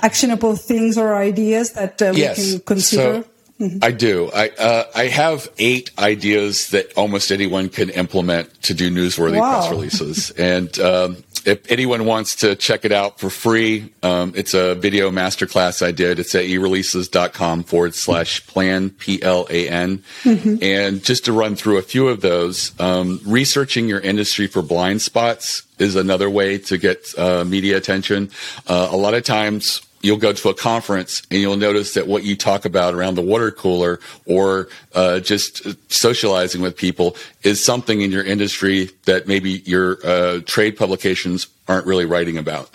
actionable 0.00 0.56
things 0.56 0.96
or 0.96 1.14
ideas 1.14 1.72
that 1.72 2.00
uh, 2.00 2.12
yes. 2.16 2.38
we 2.38 2.52
can 2.52 2.60
consider? 2.60 3.22
So- 3.24 3.28
Mm-hmm. 3.60 3.78
I 3.80 3.90
do. 3.92 4.28
I 4.34 4.48
uh, 4.58 4.84
I 4.92 5.06
have 5.06 5.48
eight 5.58 5.90
ideas 5.96 6.70
that 6.70 6.92
almost 6.96 7.30
anyone 7.30 7.68
can 7.68 7.90
implement 7.90 8.50
to 8.62 8.74
do 8.74 8.90
newsworthy 8.90 9.38
wow. 9.38 9.60
press 9.60 9.70
releases, 9.70 10.30
and 10.32 10.76
um, 10.80 11.22
if 11.46 11.70
anyone 11.70 12.04
wants 12.04 12.36
to 12.36 12.54
check 12.56 12.84
it 12.84 12.92
out 12.92 13.18
for 13.18 13.30
free, 13.30 13.92
um, 14.02 14.32
it's 14.34 14.54
a 14.54 14.74
video 14.74 15.10
masterclass 15.10 15.84
I 15.84 15.92
did. 15.92 16.18
It's 16.18 16.34
at 16.34 16.44
ereleases.com 16.44 17.64
forward 17.64 17.94
slash 17.94 18.46
plan, 18.46 18.90
P 18.90 19.22
L 19.22 19.46
A 19.50 19.68
N. 19.68 20.02
Mm-hmm. 20.22 20.62
And 20.62 21.04
just 21.04 21.24
to 21.26 21.32
run 21.32 21.56
through 21.56 21.78
a 21.78 21.82
few 21.82 22.08
of 22.08 22.20
those, 22.20 22.72
um, 22.80 23.20
researching 23.24 23.88
your 23.88 24.00
industry 24.00 24.46
for 24.46 24.62
blind 24.62 25.02
spots 25.02 25.62
is 25.78 25.96
another 25.96 26.30
way 26.30 26.58
to 26.58 26.78
get 26.78 27.12
uh, 27.18 27.44
media 27.44 27.76
attention. 27.76 28.30
Uh, 28.66 28.88
a 28.90 28.96
lot 28.96 29.14
of 29.14 29.24
times, 29.24 29.82
you'll 30.02 30.18
go 30.18 30.32
to 30.32 30.48
a 30.48 30.54
conference 30.54 31.22
and 31.30 31.40
you'll 31.40 31.56
notice 31.56 31.94
that 31.94 32.06
what 32.06 32.24
you 32.24 32.36
talk 32.36 32.64
about 32.64 32.94
around 32.94 33.14
the 33.14 33.22
water 33.22 33.50
cooler 33.50 34.00
or 34.26 34.68
uh, 34.94 35.20
just 35.20 35.66
socializing 35.90 36.60
with 36.60 36.76
people 36.76 37.16
is 37.42 37.62
something 37.64 38.02
in 38.02 38.10
your 38.10 38.24
industry 38.24 38.90
that 39.04 39.26
maybe 39.26 39.62
your 39.64 40.04
uh, 40.04 40.40
trade 40.44 40.76
publications 40.76 41.46
aren't 41.68 41.86
really 41.86 42.04
writing 42.04 42.36
about. 42.36 42.70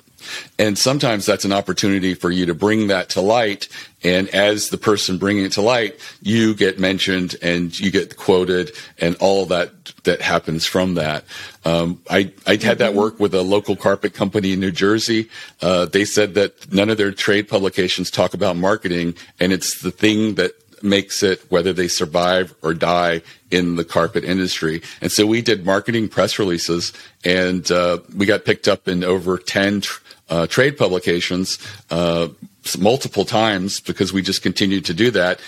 And 0.59 0.77
sometimes 0.77 1.25
that's 1.25 1.45
an 1.45 1.53
opportunity 1.53 2.13
for 2.13 2.31
you 2.31 2.45
to 2.45 2.53
bring 2.53 2.87
that 2.87 3.09
to 3.09 3.21
light. 3.21 3.67
And 4.03 4.29
as 4.29 4.69
the 4.69 4.77
person 4.77 5.17
bringing 5.17 5.45
it 5.45 5.51
to 5.53 5.61
light, 5.61 5.99
you 6.21 6.53
get 6.53 6.79
mentioned 6.79 7.35
and 7.41 7.77
you 7.79 7.91
get 7.91 8.17
quoted 8.17 8.71
and 8.99 9.15
all 9.17 9.45
that 9.47 9.71
that 10.03 10.21
happens 10.21 10.65
from 10.65 10.93
that. 10.95 11.23
Um, 11.65 12.01
I, 12.09 12.31
I 12.45 12.55
had 12.55 12.77
that 12.77 12.93
work 12.93 13.19
with 13.19 13.33
a 13.33 13.41
local 13.41 13.75
carpet 13.75 14.13
company 14.13 14.53
in 14.53 14.59
New 14.59 14.71
Jersey. 14.71 15.29
Uh, 15.61 15.85
they 15.85 16.05
said 16.05 16.35
that 16.35 16.71
none 16.71 16.89
of 16.89 16.97
their 16.97 17.11
trade 17.11 17.47
publications 17.47 18.09
talk 18.09 18.33
about 18.33 18.55
marketing 18.55 19.15
and 19.39 19.51
it's 19.51 19.81
the 19.81 19.91
thing 19.91 20.35
that 20.35 20.53
makes 20.83 21.23
it 21.23 21.43
whether 21.49 21.73
they 21.73 21.87
survive 21.87 22.53
or 22.61 22.73
die 22.73 23.21
in 23.51 23.75
the 23.75 23.85
carpet 23.85 24.23
industry. 24.23 24.81
And 25.01 25.11
so 25.11 25.25
we 25.25 25.41
did 25.41 25.65
marketing 25.65 26.09
press 26.09 26.37
releases 26.39 26.93
and 27.23 27.69
uh, 27.71 27.99
we 28.15 28.25
got 28.25 28.45
picked 28.45 28.67
up 28.67 28.87
in 28.87 29.03
over 29.03 29.37
10 29.37 29.81
tr- 29.81 30.01
uh, 30.29 30.47
trade 30.47 30.77
publications 30.77 31.59
uh, 31.89 32.27
multiple 32.77 33.25
times 33.25 33.79
because 33.79 34.11
we 34.11 34.21
just 34.21 34.41
continued 34.41 34.85
to 34.85 34.93
do 34.93 35.11
that. 35.11 35.39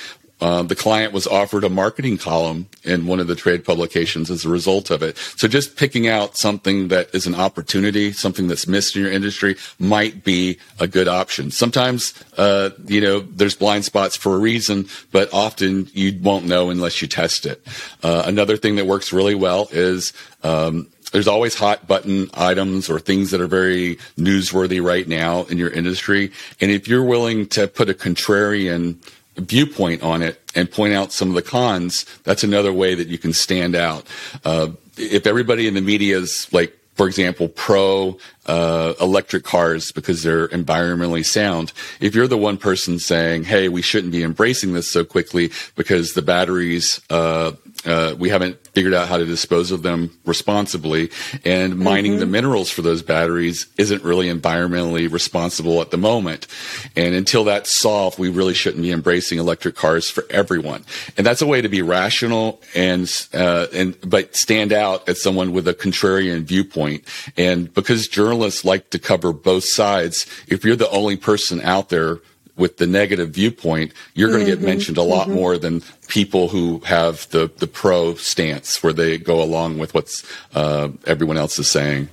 Uh, 0.41 0.63
the 0.63 0.75
client 0.75 1.11
was 1.11 1.27
offered 1.27 1.63
a 1.63 1.69
marketing 1.69 2.17
column 2.17 2.67
in 2.83 3.05
one 3.05 3.19
of 3.19 3.27
the 3.27 3.35
trade 3.35 3.65
publications 3.65 4.31
as 4.31 4.45
a 4.45 4.49
result 4.49 4.89
of 4.89 5.03
it. 5.03 5.17
So 5.17 5.47
just 5.47 5.75
picking 5.75 6.07
out 6.07 6.37
something 6.37 6.87
that 6.89 7.13
is 7.13 7.27
an 7.27 7.35
opportunity, 7.35 8.13
something 8.13 8.47
that's 8.47 8.67
missed 8.67 8.95
in 8.95 9.01
your 9.01 9.11
industry 9.11 9.57
might 9.79 10.23
be 10.23 10.57
a 10.79 10.87
good 10.87 11.09
option. 11.09 11.51
Sometimes, 11.51 12.13
uh, 12.37 12.69
you 12.85 13.01
know, 13.01 13.19
there's 13.19 13.55
blind 13.55 13.83
spots 13.83 14.15
for 14.15 14.35
a 14.35 14.39
reason, 14.39 14.87
but 15.11 15.33
often 15.33 15.89
you 15.93 16.17
won't 16.21 16.45
know 16.45 16.69
unless 16.69 17.01
you 17.01 17.07
test 17.07 17.45
it. 17.45 17.61
Uh, 18.01 18.23
another 18.25 18.55
thing 18.55 18.77
that 18.77 18.87
works 18.87 19.11
really 19.11 19.35
well 19.35 19.67
is, 19.71 20.13
um, 20.43 20.87
there's 21.11 21.27
always 21.27 21.55
hot 21.55 21.87
button 21.87 22.29
items 22.33 22.89
or 22.89 22.99
things 22.99 23.31
that 23.31 23.41
are 23.41 23.47
very 23.47 23.97
newsworthy 24.17 24.83
right 24.83 25.07
now 25.07 25.43
in 25.45 25.57
your 25.57 25.69
industry. 25.69 26.31
And 26.61 26.71
if 26.71 26.87
you're 26.87 27.03
willing 27.03 27.47
to 27.47 27.67
put 27.67 27.89
a 27.89 27.93
contrarian 27.93 28.97
viewpoint 29.35 30.03
on 30.03 30.21
it 30.21 30.41
and 30.55 30.69
point 30.69 30.93
out 30.93 31.11
some 31.11 31.29
of 31.29 31.35
the 31.35 31.41
cons, 31.41 32.05
that's 32.23 32.43
another 32.43 32.73
way 32.73 32.95
that 32.95 33.07
you 33.07 33.17
can 33.17 33.33
stand 33.33 33.75
out. 33.75 34.05
Uh, 34.43 34.69
if 34.97 35.25
everybody 35.25 35.67
in 35.67 35.73
the 35.73 35.81
media 35.81 36.17
is 36.17 36.51
like, 36.51 36.77
for 36.95 37.07
example, 37.07 37.47
pro 37.47 38.17
uh, 38.49 38.93
electric 38.99 39.43
cars 39.43 39.91
because 39.91 40.23
they're 40.23 40.47
environmentally 40.47 41.23
sound. 41.23 41.71
If 41.99 42.15
you're 42.15 42.27
the 42.27 42.37
one 42.37 42.57
person 42.57 42.97
saying, 42.97 43.43
"Hey, 43.43 43.69
we 43.69 43.83
shouldn't 43.83 44.11
be 44.11 44.23
embracing 44.23 44.73
this 44.73 44.89
so 44.89 45.05
quickly 45.05 45.51
because 45.75 46.13
the 46.13 46.23
batteries 46.23 46.99
uh, 47.09 47.51
uh, 47.85 48.15
we 48.17 48.29
haven't 48.29 48.57
figured 48.73 48.93
out 48.93 49.07
how 49.07 49.17
to 49.17 49.25
dispose 49.25 49.71
of 49.71 49.83
them 49.83 50.17
responsibly, 50.25 51.09
and 51.45 51.77
mining 51.77 52.13
mm-hmm. 52.13 52.19
the 52.19 52.25
minerals 52.25 52.69
for 52.69 52.81
those 52.81 53.01
batteries 53.01 53.67
isn't 53.77 54.03
really 54.03 54.27
environmentally 54.27 55.11
responsible 55.11 55.81
at 55.81 55.91
the 55.91 55.97
moment. 55.97 56.47
And 56.95 57.15
until 57.15 57.45
that's 57.45 57.77
solved, 57.77 58.19
we 58.19 58.29
really 58.29 58.53
shouldn't 58.53 58.83
be 58.83 58.91
embracing 58.91 59.39
electric 59.39 59.75
cars 59.75 60.09
for 60.09 60.25
everyone. 60.29 60.83
And 61.17 61.25
that's 61.25 61.41
a 61.41 61.47
way 61.47 61.61
to 61.61 61.69
be 61.69 61.81
rational 61.81 62.61
and 62.75 63.09
uh, 63.33 63.67
and 63.73 63.97
but 64.01 64.35
stand 64.35 64.73
out 64.73 65.07
as 65.07 65.21
someone 65.21 65.53
with 65.53 65.67
a 65.67 65.73
contrarian 65.73 66.43
viewpoint. 66.43 67.05
And 67.37 67.73
because 67.73 68.07
journalists 68.07 68.38
like 68.65 68.89
to 68.91 68.99
cover 68.99 69.33
both 69.33 69.63
sides, 69.63 70.25
if 70.47 70.63
you're 70.63 70.75
the 70.75 70.89
only 70.89 71.17
person 71.17 71.61
out 71.61 71.89
there 71.89 72.19
with 72.55 72.77
the 72.77 72.85
negative 72.85 73.29
viewpoint, 73.29 73.93
you're 74.13 74.29
going 74.29 74.45
to 74.45 74.51
mm-hmm, 74.51 74.61
get 74.61 74.67
mentioned 74.67 74.97
a 74.97 75.01
lot 75.01 75.27
mm-hmm. 75.27 75.35
more 75.35 75.57
than 75.57 75.81
people 76.07 76.49
who 76.49 76.79
have 76.79 77.27
the, 77.29 77.49
the 77.57 77.67
pro 77.67 78.15
stance 78.15 78.83
where 78.83 78.93
they 78.93 79.17
go 79.17 79.41
along 79.41 79.79
with 79.79 79.93
what's 79.93 80.23
uh, 80.53 80.89
everyone 81.07 81.37
else 81.37 81.57
is 81.57 81.71
saying. 81.71 82.09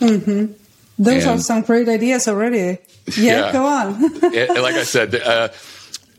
Mm-hmm. 0.00 0.52
Those 0.98 1.24
and, 1.24 1.32
are 1.32 1.38
some 1.38 1.62
great 1.62 1.88
ideas 1.88 2.28
already. 2.28 2.78
Yeah, 3.16 3.46
yeah. 3.46 3.52
go 3.52 3.66
on. 3.66 4.04
and, 4.22 4.62
like 4.62 4.74
I 4.74 4.84
said, 4.84 5.14
uh, 5.14 5.48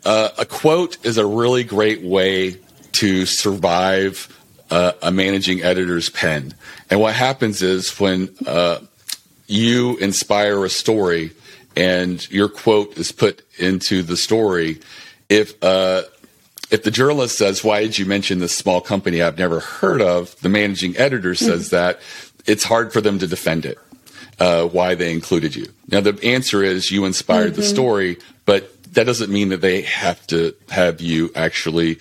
uh, 0.03 0.29
a 0.37 0.45
quote 0.45 1.05
is 1.05 1.17
a 1.17 1.25
really 1.25 1.63
great 1.63 2.01
way 2.01 2.57
to 2.93 3.25
survive 3.25 4.27
uh, 4.73 4.93
a 5.01 5.11
managing 5.11 5.61
editor's 5.61 6.09
pen. 6.09 6.53
And 6.89 6.99
what 6.99 7.13
happens 7.13 7.61
is 7.61 7.99
when 7.99 8.29
uh, 8.47 8.79
you 9.47 9.97
inspire 9.97 10.65
a 10.65 10.69
story– 10.69 11.31
and 11.75 12.29
your 12.31 12.49
quote 12.49 12.97
is 12.97 13.11
put 13.11 13.45
into 13.57 14.03
the 14.03 14.17
story, 14.17 14.79
if 15.29 15.61
uh, 15.63 16.03
if 16.71 16.83
the 16.83 16.91
journalist 16.91 17.37
says, 17.37 17.63
"Why 17.63 17.81
did 17.81 17.97
you 17.97 18.05
mention 18.05 18.39
this 18.39 18.55
small 18.55 18.81
company 18.81 19.21
I've 19.21 19.37
never 19.37 19.59
heard 19.59 20.01
of?" 20.01 20.39
the 20.41 20.49
managing 20.49 20.97
editor 20.97 21.35
says 21.35 21.67
mm-hmm. 21.67 21.75
that 21.75 21.99
it's 22.45 22.63
hard 22.63 22.93
for 22.93 23.01
them 23.01 23.19
to 23.19 23.27
defend 23.27 23.65
it. 23.65 23.77
Uh, 24.39 24.65
why 24.65 24.95
they 24.95 25.11
included 25.13 25.55
you. 25.55 25.67
Now 25.89 26.01
the 26.01 26.19
answer 26.23 26.63
is 26.63 26.89
you 26.89 27.05
inspired 27.05 27.51
mm-hmm. 27.51 27.61
the 27.61 27.67
story, 27.67 28.17
but 28.45 28.71
that 28.93 29.05
doesn't 29.05 29.31
mean 29.31 29.49
that 29.49 29.61
they 29.61 29.83
have 29.83 30.25
to 30.27 30.55
have 30.69 31.01
you 31.01 31.31
actually 31.35 31.99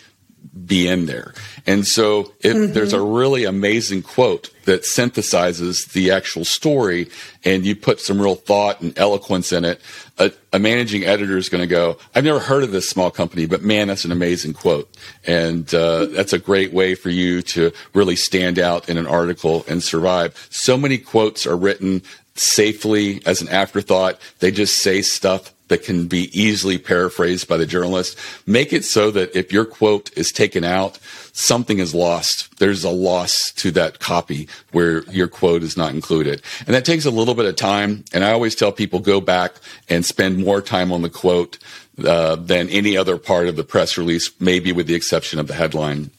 be 0.66 0.86
in 0.86 1.06
there. 1.06 1.32
And 1.66 1.86
so 1.86 2.32
if 2.40 2.54
mm-hmm. 2.54 2.72
there's 2.72 2.92
a 2.92 3.00
really 3.00 3.44
amazing 3.44 4.02
quote 4.02 4.50
that 4.64 4.82
synthesizes 4.82 5.92
the 5.92 6.10
actual 6.10 6.44
story 6.44 7.08
and 7.44 7.64
you 7.64 7.74
put 7.74 8.00
some 8.00 8.20
real 8.20 8.34
thought 8.34 8.80
and 8.80 8.96
eloquence 8.98 9.50
in 9.52 9.64
it, 9.64 9.80
a, 10.18 10.30
a 10.52 10.58
managing 10.58 11.04
editor 11.04 11.38
is 11.38 11.48
going 11.48 11.62
to 11.62 11.66
go, 11.66 11.96
I've 12.14 12.24
never 12.24 12.38
heard 12.38 12.64
of 12.64 12.70
this 12.70 12.88
small 12.88 13.10
company, 13.10 13.46
but 13.46 13.62
man, 13.62 13.88
that's 13.88 14.04
an 14.04 14.12
amazing 14.12 14.52
quote. 14.52 14.94
And 15.26 15.72
uh, 15.74 16.06
that's 16.06 16.34
a 16.34 16.38
great 16.38 16.72
way 16.72 16.94
for 16.94 17.08
you 17.08 17.40
to 17.42 17.72
really 17.94 18.16
stand 18.16 18.58
out 18.58 18.88
in 18.90 18.98
an 18.98 19.06
article 19.06 19.64
and 19.68 19.82
survive. 19.82 20.46
So 20.50 20.76
many 20.76 20.98
quotes 20.98 21.46
are 21.46 21.56
written 21.56 22.02
safely 22.34 23.24
as 23.26 23.40
an 23.40 23.48
afterthought. 23.48 24.18
They 24.40 24.50
just 24.50 24.78
say 24.78 25.00
stuff 25.00 25.52
that 25.72 25.82
can 25.82 26.06
be 26.06 26.28
easily 26.38 26.76
paraphrased 26.76 27.48
by 27.48 27.56
the 27.56 27.64
journalist. 27.64 28.18
Make 28.46 28.74
it 28.74 28.84
so 28.84 29.10
that 29.12 29.34
if 29.34 29.50
your 29.50 29.64
quote 29.64 30.14
is 30.18 30.30
taken 30.30 30.64
out, 30.64 30.98
something 31.32 31.78
is 31.78 31.94
lost. 31.94 32.58
There's 32.58 32.84
a 32.84 32.90
loss 32.90 33.50
to 33.52 33.70
that 33.70 33.98
copy 33.98 34.50
where 34.72 35.02
your 35.04 35.28
quote 35.28 35.62
is 35.62 35.74
not 35.74 35.94
included. 35.94 36.42
And 36.66 36.74
that 36.74 36.84
takes 36.84 37.06
a 37.06 37.10
little 37.10 37.34
bit 37.34 37.46
of 37.46 37.56
time. 37.56 38.04
And 38.12 38.22
I 38.22 38.32
always 38.32 38.54
tell 38.54 38.70
people 38.70 39.00
go 39.00 39.22
back 39.22 39.54
and 39.88 40.04
spend 40.04 40.44
more 40.44 40.60
time 40.60 40.92
on 40.92 41.00
the 41.00 41.08
quote 41.08 41.56
uh, 42.04 42.36
than 42.36 42.68
any 42.68 42.94
other 42.94 43.16
part 43.16 43.48
of 43.48 43.56
the 43.56 43.64
press 43.64 43.96
release, 43.96 44.30
maybe 44.38 44.72
with 44.72 44.86
the 44.86 44.94
exception 44.94 45.38
of 45.38 45.46
the 45.46 45.54
headline. 45.54 46.10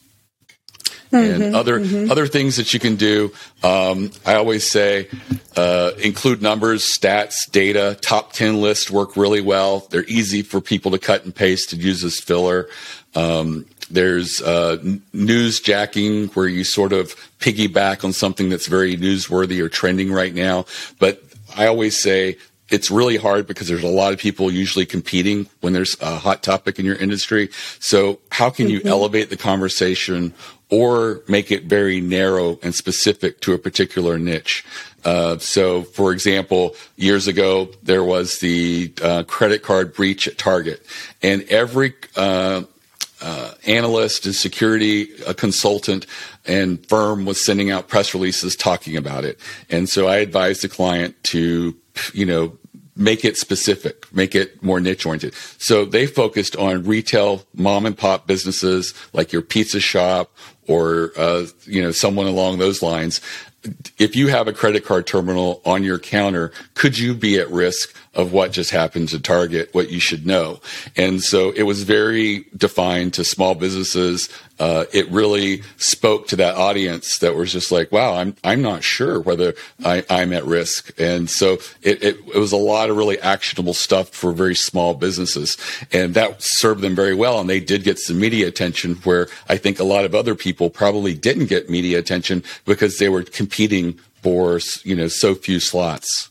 Mm-hmm, 1.14 1.42
and 1.42 1.56
other 1.56 1.80
mm-hmm. 1.80 2.10
other 2.10 2.26
things 2.26 2.56
that 2.56 2.74
you 2.74 2.80
can 2.80 2.96
do. 2.96 3.32
Um, 3.62 4.10
I 4.26 4.34
always 4.34 4.68
say 4.68 5.08
uh, 5.56 5.92
include 6.02 6.42
numbers, 6.42 6.84
stats, 6.84 7.50
data. 7.50 7.96
Top 8.00 8.32
ten 8.32 8.60
lists 8.60 8.90
work 8.90 9.16
really 9.16 9.40
well. 9.40 9.86
They're 9.90 10.04
easy 10.04 10.42
for 10.42 10.60
people 10.60 10.90
to 10.90 10.98
cut 10.98 11.24
and 11.24 11.34
paste 11.34 11.70
to 11.70 11.76
use 11.76 12.02
as 12.02 12.18
filler. 12.18 12.68
Um, 13.14 13.66
there's 13.90 14.42
uh, 14.42 14.82
news 15.12 15.60
jacking 15.60 16.28
where 16.28 16.48
you 16.48 16.64
sort 16.64 16.92
of 16.92 17.14
piggyback 17.38 18.04
on 18.04 18.12
something 18.12 18.48
that's 18.48 18.66
very 18.66 18.96
newsworthy 18.96 19.60
or 19.60 19.68
trending 19.68 20.10
right 20.10 20.34
now. 20.34 20.64
But 20.98 21.22
I 21.56 21.66
always 21.66 22.00
say 22.00 22.38
it's 22.70 22.90
really 22.90 23.16
hard 23.16 23.46
because 23.46 23.68
there's 23.68 23.84
a 23.84 23.88
lot 23.88 24.12
of 24.12 24.18
people 24.18 24.50
usually 24.50 24.86
competing 24.86 25.48
when 25.60 25.74
there's 25.74 26.00
a 26.00 26.16
hot 26.16 26.42
topic 26.42 26.78
in 26.78 26.84
your 26.84 26.96
industry. 26.96 27.50
So 27.78 28.20
how 28.32 28.50
can 28.50 28.68
you 28.70 28.80
mm-hmm. 28.80 28.88
elevate 28.88 29.30
the 29.30 29.36
conversation 29.36 30.32
or 30.70 31.22
make 31.28 31.50
it 31.50 31.64
very 31.64 32.00
narrow 32.00 32.58
and 32.62 32.74
specific 32.74 33.40
to 33.40 33.52
a 33.52 33.58
particular 33.58 34.18
niche? 34.18 34.64
Uh, 35.04 35.38
so, 35.38 35.82
for 35.82 36.12
example, 36.12 36.74
years 36.96 37.26
ago 37.26 37.68
there 37.82 38.04
was 38.04 38.38
the 38.38 38.92
uh, 39.02 39.22
credit 39.24 39.62
card 39.62 39.92
breach 39.92 40.26
at 40.26 40.38
Target, 40.38 40.84
and 41.22 41.42
every 41.44 41.94
uh, 42.16 42.62
uh 43.20 43.52
analyst 43.66 44.26
and 44.26 44.34
security 44.34 45.06
consultant 45.36 46.06
and 46.46 46.84
firm 46.86 47.24
was 47.24 47.42
sending 47.42 47.70
out 47.70 47.88
press 47.88 48.12
releases 48.12 48.56
talking 48.56 48.96
about 48.96 49.24
it. 49.24 49.38
And 49.70 49.88
so 49.88 50.08
I 50.08 50.16
advised 50.16 50.62
the 50.62 50.68
client 50.68 51.22
to 51.24 51.76
you 52.12 52.26
know, 52.26 52.56
make 52.96 53.24
it 53.24 53.36
specific, 53.36 54.06
make 54.14 54.34
it 54.34 54.62
more 54.62 54.80
niche 54.80 55.04
oriented. 55.04 55.34
So 55.58 55.84
they 55.84 56.06
focused 56.06 56.56
on 56.56 56.84
retail 56.84 57.42
mom 57.54 57.86
and 57.86 57.96
pop 57.96 58.26
businesses 58.26 58.94
like 59.12 59.32
your 59.32 59.42
pizza 59.42 59.80
shop 59.80 60.36
or, 60.66 61.12
uh, 61.16 61.46
you 61.64 61.82
know, 61.82 61.92
someone 61.92 62.26
along 62.26 62.58
those 62.58 62.82
lines. 62.82 63.20
If 63.98 64.14
you 64.14 64.28
have 64.28 64.46
a 64.46 64.52
credit 64.52 64.84
card 64.84 65.06
terminal 65.06 65.62
on 65.64 65.84
your 65.84 65.98
counter, 65.98 66.52
could 66.74 66.98
you 66.98 67.14
be 67.14 67.38
at 67.38 67.50
risk 67.50 67.94
of 68.14 68.32
what 68.32 68.52
just 68.52 68.70
happened 68.70 69.08
to 69.08 69.20
Target, 69.20 69.70
what 69.72 69.90
you 69.90 70.00
should 70.00 70.26
know. 70.26 70.60
And 70.96 71.22
so 71.22 71.50
it 71.50 71.64
was 71.64 71.82
very 71.82 72.46
defined 72.56 73.14
to 73.14 73.24
small 73.24 73.54
businesses. 73.54 74.28
Uh, 74.60 74.84
it 74.92 75.10
really 75.10 75.62
spoke 75.78 76.28
to 76.28 76.36
that 76.36 76.54
audience 76.54 77.18
that 77.18 77.34
was 77.34 77.52
just 77.52 77.72
like, 77.72 77.90
wow, 77.90 78.14
I'm, 78.14 78.36
I'm 78.44 78.62
not 78.62 78.84
sure 78.84 79.20
whether 79.20 79.54
I, 79.84 80.04
am 80.08 80.32
at 80.32 80.44
risk. 80.44 80.98
And 81.00 81.28
so 81.28 81.54
it, 81.82 82.02
it, 82.02 82.16
it, 82.34 82.38
was 82.38 82.52
a 82.52 82.56
lot 82.56 82.88
of 82.88 82.96
really 82.96 83.20
actionable 83.20 83.74
stuff 83.74 84.10
for 84.10 84.32
very 84.32 84.54
small 84.54 84.94
businesses. 84.94 85.56
And 85.92 86.14
that 86.14 86.40
served 86.40 86.82
them 86.82 86.94
very 86.94 87.14
well. 87.14 87.40
And 87.40 87.50
they 87.50 87.60
did 87.60 87.82
get 87.82 87.98
some 87.98 88.20
media 88.20 88.46
attention 88.46 88.94
where 88.96 89.28
I 89.48 89.56
think 89.56 89.80
a 89.80 89.84
lot 89.84 90.04
of 90.04 90.14
other 90.14 90.36
people 90.36 90.70
probably 90.70 91.14
didn't 91.14 91.46
get 91.46 91.68
media 91.68 91.98
attention 91.98 92.44
because 92.64 92.98
they 92.98 93.08
were 93.08 93.24
competing 93.24 93.98
for, 94.22 94.60
you 94.84 94.94
know, 94.94 95.08
so 95.08 95.34
few 95.34 95.58
slots. 95.60 96.30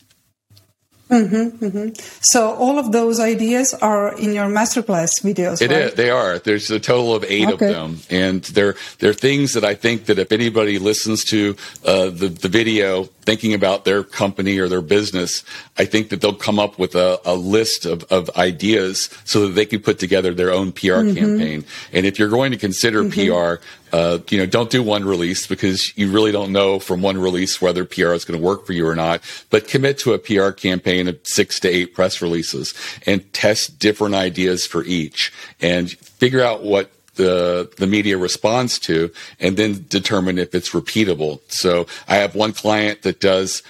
Mm-hmm, 1.13 1.65
mm-hmm. 1.65 1.89
So 2.21 2.53
all 2.55 2.79
of 2.79 2.91
those 2.91 3.19
ideas 3.19 3.73
are 3.73 4.17
in 4.17 4.33
your 4.33 4.45
masterclass 4.45 5.21
videos. 5.21 5.61
It 5.61 5.71
right? 5.71 5.81
is, 5.81 5.93
They 5.93 6.09
are. 6.09 6.39
There's 6.39 6.69
a 6.71 6.79
total 6.79 7.15
of 7.15 7.23
eight 7.25 7.47
okay. 7.47 7.67
of 7.67 7.73
them, 7.73 7.99
and 8.09 8.43
they're 8.43 8.75
they're 8.99 9.13
things 9.13 9.53
that 9.53 9.63
I 9.63 9.75
think 9.75 10.05
that 10.05 10.19
if 10.19 10.31
anybody 10.31 10.79
listens 10.79 11.23
to 11.25 11.55
uh, 11.85 12.05
the 12.09 12.29
the 12.29 12.49
video, 12.49 13.09
thinking 13.23 13.53
about 13.53 13.85
their 13.85 14.03
company 14.03 14.57
or 14.59 14.67
their 14.67 14.81
business, 14.81 15.43
I 15.77 15.85
think 15.85 16.09
that 16.09 16.21
they'll 16.21 16.33
come 16.33 16.59
up 16.59 16.77
with 16.77 16.95
a, 16.95 17.19
a 17.25 17.35
list 17.35 17.85
of, 17.85 18.03
of 18.11 18.29
ideas 18.35 19.09
so 19.23 19.47
that 19.47 19.53
they 19.53 19.65
can 19.65 19.81
put 19.81 19.99
together 19.99 20.33
their 20.33 20.51
own 20.51 20.71
PR 20.71 21.01
mm-hmm. 21.01 21.15
campaign. 21.15 21.65
And 21.91 22.05
if 22.05 22.19
you're 22.19 22.29
going 22.29 22.51
to 22.51 22.57
consider 22.57 23.03
mm-hmm. 23.03 23.59
PR, 23.59 23.63
uh, 23.93 24.17
you 24.29 24.39
know, 24.39 24.45
don't 24.47 24.71
do 24.71 24.81
one 24.81 25.05
release 25.05 25.45
because 25.45 25.95
you 25.95 26.11
really 26.11 26.31
don't 26.31 26.51
know 26.51 26.79
from 26.79 27.03
one 27.03 27.17
release 27.17 27.61
whether 27.61 27.85
PR 27.85 28.13
is 28.13 28.25
going 28.25 28.39
to 28.39 28.43
work 28.43 28.65
for 28.65 28.73
you 28.73 28.87
or 28.87 28.95
not. 28.95 29.21
But 29.51 29.67
commit 29.67 29.99
to 29.99 30.13
a 30.13 30.19
PR 30.19 30.49
campaign 30.49 31.07
of 31.07 31.19
six 31.23 31.59
to 31.59 31.69
eight 31.69 31.93
press 31.93 32.19
releases 32.19 32.73
and 33.05 33.31
test 33.33 33.77
different 33.77 34.15
ideas 34.15 34.65
for 34.65 34.83
each 34.83 35.31
and 35.61 35.91
figure 35.91 36.41
out 36.41 36.63
what 36.63 36.91
the 37.15 37.71
the 37.77 37.85
media 37.85 38.17
responds 38.17 38.79
to 38.79 39.11
and 39.39 39.55
then 39.57 39.85
determine 39.87 40.39
if 40.39 40.55
it's 40.55 40.71
repeatable. 40.71 41.39
So 41.47 41.85
I 42.07 42.15
have 42.15 42.33
one 42.33 42.53
client 42.53 43.03
that 43.03 43.19
does 43.19 43.61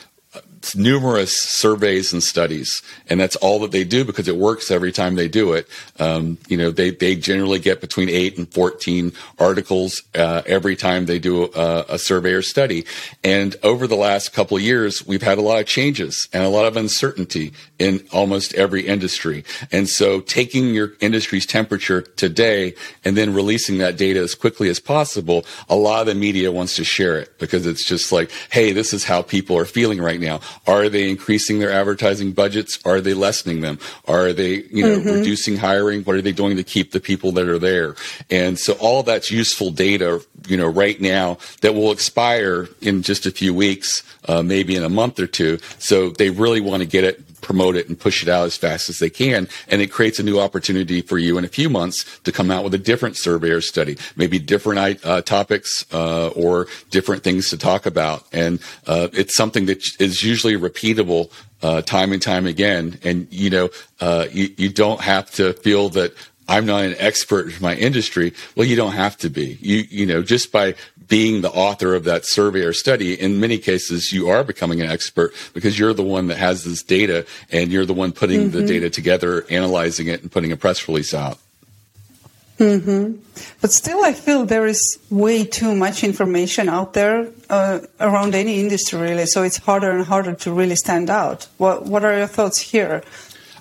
numerous 0.75 1.37
surveys 1.37 2.13
and 2.13 2.23
studies, 2.23 2.81
and 3.09 3.19
that's 3.19 3.35
all 3.37 3.59
that 3.59 3.71
they 3.71 3.83
do 3.83 4.03
because 4.03 4.27
it 4.27 4.37
works 4.37 4.71
every 4.71 4.91
time 4.91 5.15
they 5.15 5.27
do 5.27 5.53
it. 5.53 5.67
Um, 5.99 6.37
you 6.47 6.57
know, 6.57 6.71
they 6.71 6.91
they 6.91 7.15
generally 7.15 7.59
get 7.59 7.81
between 7.81 8.09
eight 8.09 8.37
and 8.37 8.51
fourteen 8.51 9.11
articles 9.39 10.03
uh, 10.15 10.41
every 10.45 10.75
time 10.75 11.05
they 11.05 11.19
do 11.19 11.45
a, 11.53 11.85
a, 11.89 11.99
survey 11.99 12.33
or 12.33 12.41
study. 12.41 12.85
And 13.23 13.55
over 13.63 13.87
the 13.87 13.95
last 13.95 14.33
couple 14.33 14.57
of 14.57 14.63
years, 14.63 15.05
we've 15.05 15.21
had 15.21 15.37
a 15.37 15.41
lot 15.41 15.59
of 15.59 15.65
changes 15.65 16.27
and 16.33 16.43
a 16.43 16.49
lot 16.49 16.65
of 16.65 16.77
uncertainty 16.77 17.53
in 17.79 18.05
almost 18.11 18.53
every 18.55 18.85
industry. 18.87 19.43
And 19.71 19.87
so, 19.89 20.21
taking 20.21 20.73
your 20.73 20.93
industry's 20.99 21.45
temperature 21.45 22.01
today 22.01 22.75
and 23.03 23.17
then 23.17 23.33
releasing 23.33 23.77
that 23.79 23.97
data 23.97 24.19
as 24.19 24.35
quickly 24.35 24.69
as 24.69 24.79
possible, 24.79 25.45
a 25.69 25.75
lot 25.75 26.01
of 26.01 26.07
the 26.07 26.15
media 26.15 26.51
wants 26.51 26.75
to 26.77 26.83
share 26.83 27.17
it 27.17 27.37
because 27.39 27.65
it's 27.65 27.83
just 27.83 28.11
like, 28.11 28.31
hey, 28.51 28.71
this 28.71 28.93
is 28.93 29.03
how 29.03 29.21
people 29.21 29.57
are 29.57 29.65
feeling 29.65 30.01
right 30.01 30.19
now 30.19 30.39
are 30.67 30.89
they 30.89 31.09
increasing 31.09 31.59
their 31.59 31.71
advertising 31.71 32.31
budgets? 32.31 32.79
Are 32.85 33.01
they 33.01 33.13
lessening 33.13 33.61
them? 33.61 33.79
Are 34.07 34.33
they, 34.33 34.63
you 34.63 34.83
know, 34.83 34.99
mm-hmm. 34.99 35.19
reducing 35.19 35.57
hiring? 35.57 36.03
What 36.03 36.15
are 36.15 36.21
they 36.21 36.31
doing 36.31 36.57
to 36.57 36.63
keep 36.63 36.91
the 36.91 36.99
people 36.99 37.31
that 37.33 37.47
are 37.47 37.59
there? 37.59 37.95
And 38.29 38.57
so 38.57 38.73
all 38.73 39.03
that's 39.03 39.31
useful 39.31 39.71
data, 39.71 40.21
you 40.47 40.57
know, 40.57 40.67
right 40.67 40.99
now 40.99 41.37
that 41.61 41.73
will 41.73 41.91
expire 41.91 42.69
in 42.81 43.01
just 43.01 43.25
a 43.25 43.31
few 43.31 43.53
weeks, 43.53 44.03
uh, 44.27 44.41
maybe 44.41 44.75
in 44.75 44.83
a 44.83 44.89
month 44.89 45.19
or 45.19 45.27
two. 45.27 45.59
So 45.79 46.09
they 46.09 46.29
really 46.29 46.61
want 46.61 46.81
to 46.81 46.87
get 46.87 47.03
it 47.03 47.21
promote 47.43 47.75
it 47.75 47.87
and 47.87 47.99
push 47.99 48.23
it 48.23 48.29
out 48.29 48.45
as 48.45 48.57
fast 48.57 48.89
as 48.89 48.99
they 48.99 49.09
can. 49.09 49.47
And 49.67 49.81
it 49.81 49.91
creates 49.91 50.19
a 50.19 50.23
new 50.23 50.39
opportunity 50.39 51.01
for 51.01 51.17
you 51.17 51.37
in 51.37 51.45
a 51.45 51.49
few 51.49 51.69
months 51.69 52.19
to 52.21 52.31
come 52.31 52.49
out 52.49 52.63
with 52.63 52.73
a 52.73 52.79
different 52.79 53.17
survey 53.17 53.49
or 53.49 53.61
study, 53.61 53.97
maybe 54.15 54.39
different 54.39 55.05
uh, 55.05 55.21
topics 55.21 55.85
uh, 55.93 56.29
or 56.29 56.67
different 56.89 57.23
things 57.23 57.49
to 57.49 57.57
talk 57.57 57.85
about. 57.85 58.25
And 58.31 58.59
uh, 58.87 59.09
it's 59.13 59.35
something 59.35 59.67
that 59.67 59.83
is 59.99 60.23
usually 60.23 60.55
repeatable 60.55 61.31
uh, 61.61 61.81
time 61.81 62.11
and 62.11 62.21
time 62.21 62.45
again. 62.45 62.99
And, 63.03 63.27
you 63.31 63.49
know, 63.49 63.69
uh, 63.99 64.25
you, 64.31 64.53
you 64.57 64.69
don't 64.69 65.01
have 65.01 65.29
to 65.31 65.53
feel 65.53 65.89
that 65.89 66.13
I'm 66.47 66.65
not 66.65 66.83
an 66.83 66.95
expert 66.97 67.53
in 67.53 67.61
my 67.61 67.75
industry. 67.75 68.33
Well, 68.55 68.67
you 68.67 68.75
don't 68.75 68.91
have 68.91 69.17
to 69.19 69.29
be. 69.29 69.57
You, 69.61 69.85
you 69.89 70.05
know, 70.05 70.21
just 70.21 70.51
by 70.51 70.75
being 71.07 71.41
the 71.41 71.51
author 71.51 71.95
of 71.95 72.03
that 72.05 72.25
survey 72.25 72.61
or 72.61 72.73
study, 72.73 73.13
in 73.19 73.39
many 73.39 73.57
cases, 73.57 74.11
you 74.11 74.29
are 74.29 74.43
becoming 74.43 74.81
an 74.81 74.89
expert 74.89 75.33
because 75.53 75.77
you're 75.77 75.93
the 75.93 76.03
one 76.03 76.27
that 76.27 76.37
has 76.37 76.63
this 76.63 76.83
data 76.83 77.25
and 77.51 77.71
you're 77.71 77.85
the 77.85 77.93
one 77.93 78.11
putting 78.11 78.49
mm-hmm. 78.49 78.57
the 78.57 78.65
data 78.65 78.89
together, 78.89 79.45
analyzing 79.49 80.07
it, 80.07 80.21
and 80.21 80.31
putting 80.31 80.51
a 80.51 80.57
press 80.57 80.87
release 80.87 81.13
out. 81.13 81.37
Mm-hmm. 82.59 83.19
But 83.61 83.71
still, 83.71 84.05
I 84.05 84.13
feel 84.13 84.45
there 84.45 84.67
is 84.67 84.99
way 85.09 85.43
too 85.43 85.75
much 85.75 86.03
information 86.03 86.69
out 86.69 86.93
there 86.93 87.27
uh, 87.49 87.79
around 87.99 88.35
any 88.35 88.59
industry, 88.59 89.01
really. 89.01 89.25
So 89.25 89.43
it's 89.43 89.57
harder 89.57 89.91
and 89.91 90.05
harder 90.05 90.35
to 90.35 90.53
really 90.53 90.75
stand 90.75 91.09
out. 91.09 91.47
What 91.57 91.85
What 91.85 92.05
are 92.05 92.15
your 92.15 92.27
thoughts 92.27 92.59
here? 92.59 93.03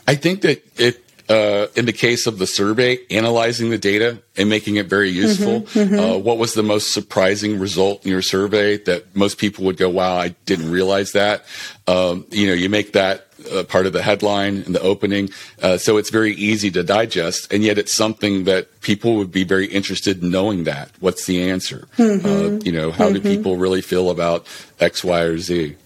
I 0.06 0.14
think 0.14 0.42
that 0.42 0.62
it 0.76 1.02
uh, 1.32 1.66
in 1.76 1.86
the 1.86 1.92
case 1.94 2.26
of 2.26 2.36
the 2.36 2.46
survey, 2.46 2.98
analyzing 3.10 3.70
the 3.70 3.78
data 3.78 4.20
and 4.36 4.50
making 4.50 4.76
it 4.76 4.86
very 4.86 5.08
useful. 5.08 5.62
Mm-hmm, 5.62 5.94
mm-hmm. 5.94 5.98
Uh, 5.98 6.18
what 6.18 6.36
was 6.36 6.52
the 6.52 6.62
most 6.62 6.92
surprising 6.92 7.58
result 7.58 8.04
in 8.04 8.10
your 8.10 8.20
survey 8.20 8.76
that 8.84 9.16
most 9.16 9.38
people 9.38 9.64
would 9.64 9.78
go, 9.78 9.88
"Wow, 9.88 10.16
I 10.16 10.28
didn't 10.44 10.70
realize 10.70 11.12
that." 11.12 11.46
Um, 11.86 12.26
you 12.30 12.46
know, 12.46 12.52
you 12.52 12.68
make 12.68 12.92
that 12.92 13.28
uh, 13.50 13.64
part 13.64 13.86
of 13.86 13.94
the 13.94 14.02
headline 14.02 14.62
and 14.66 14.74
the 14.74 14.80
opening, 14.82 15.30
uh, 15.62 15.78
so 15.78 15.96
it's 15.96 16.10
very 16.10 16.34
easy 16.34 16.70
to 16.70 16.82
digest, 16.82 17.50
and 17.50 17.62
yet 17.64 17.78
it's 17.78 17.92
something 17.92 18.44
that 18.44 18.82
people 18.82 19.16
would 19.16 19.32
be 19.32 19.44
very 19.44 19.66
interested 19.66 20.22
in 20.22 20.30
knowing. 20.30 20.64
That 20.64 20.90
what's 21.00 21.24
the 21.24 21.48
answer? 21.48 21.88
Mm-hmm. 21.96 22.26
Uh, 22.26 22.60
you 22.62 22.72
know, 22.72 22.90
how 22.90 23.08
do 23.08 23.20
mm-hmm. 23.20 23.28
people 23.28 23.56
really 23.56 23.80
feel 23.80 24.10
about 24.10 24.46
X, 24.80 25.02
Y, 25.02 25.20
or 25.22 25.38
Z? 25.38 25.76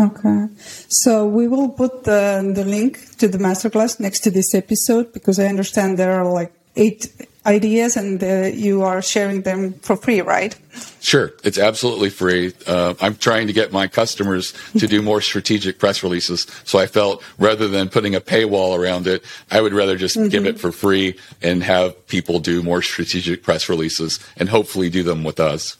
Okay. 0.00 0.46
So 0.88 1.26
we 1.26 1.48
will 1.48 1.68
put 1.68 2.04
the, 2.04 2.52
the 2.54 2.64
link 2.64 3.16
to 3.18 3.28
the 3.28 3.38
masterclass 3.38 4.00
next 4.00 4.20
to 4.20 4.30
this 4.30 4.54
episode 4.54 5.12
because 5.12 5.38
I 5.38 5.46
understand 5.46 5.98
there 5.98 6.12
are 6.12 6.24
like 6.24 6.52
eight 6.76 7.12
ideas 7.44 7.96
and 7.96 8.22
uh, 8.22 8.50
you 8.54 8.82
are 8.82 9.02
sharing 9.02 9.42
them 9.42 9.74
for 9.74 9.96
free, 9.96 10.20
right? 10.20 10.56
Sure. 11.00 11.32
It's 11.44 11.58
absolutely 11.58 12.08
free. 12.08 12.54
Uh, 12.66 12.94
I'm 13.00 13.16
trying 13.16 13.48
to 13.48 13.52
get 13.52 13.72
my 13.72 13.88
customers 13.88 14.54
to 14.78 14.86
do 14.86 15.02
more 15.02 15.20
strategic 15.20 15.78
press 15.78 16.02
releases. 16.02 16.46
So 16.64 16.78
I 16.78 16.86
felt 16.86 17.22
rather 17.38 17.68
than 17.68 17.88
putting 17.88 18.14
a 18.14 18.20
paywall 18.20 18.78
around 18.78 19.06
it, 19.06 19.24
I 19.50 19.60
would 19.60 19.74
rather 19.74 19.96
just 19.96 20.16
mm-hmm. 20.16 20.28
give 20.28 20.46
it 20.46 20.58
for 20.58 20.72
free 20.72 21.18
and 21.42 21.62
have 21.62 22.06
people 22.06 22.38
do 22.38 22.62
more 22.62 22.80
strategic 22.80 23.42
press 23.42 23.68
releases 23.68 24.20
and 24.36 24.48
hopefully 24.48 24.88
do 24.88 25.02
them 25.02 25.24
with 25.24 25.40
us. 25.40 25.76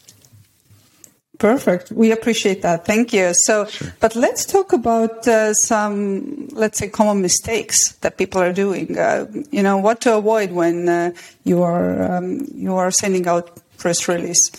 Perfect. 1.39 1.91
We 1.91 2.13
appreciate 2.13 2.63
that. 2.63 2.85
Thank 2.85 3.13
you. 3.13 3.33
So, 3.35 3.67
sure. 3.67 3.95
but 4.01 4.15
let's 4.15 4.45
talk 4.45 4.73
about 4.73 5.27
uh, 5.27 5.55
some, 5.55 6.49
let's 6.53 6.79
say, 6.79 6.89
common 6.89 7.23
mistakes 7.23 7.93
that 8.03 8.17
people 8.17 8.41
are 8.41 8.53
doing. 8.53 8.99
Uh, 8.99 9.27
you 9.51 9.63
know, 9.63 9.79
what 9.79 10.01
to 10.03 10.17
avoid 10.17 10.53
when 10.53 10.89
uh, 10.89 11.13
you 11.45 11.63
are 11.63 12.17
um, 12.17 12.47
you 12.55 12.75
are 12.75 12.91
sending 12.91 13.27
out 13.27 13.59
press 13.79 14.07
release. 14.09 14.51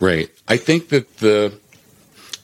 Right. 0.00 0.30
I 0.48 0.56
think 0.56 0.90
that 0.90 1.18
the 1.18 1.58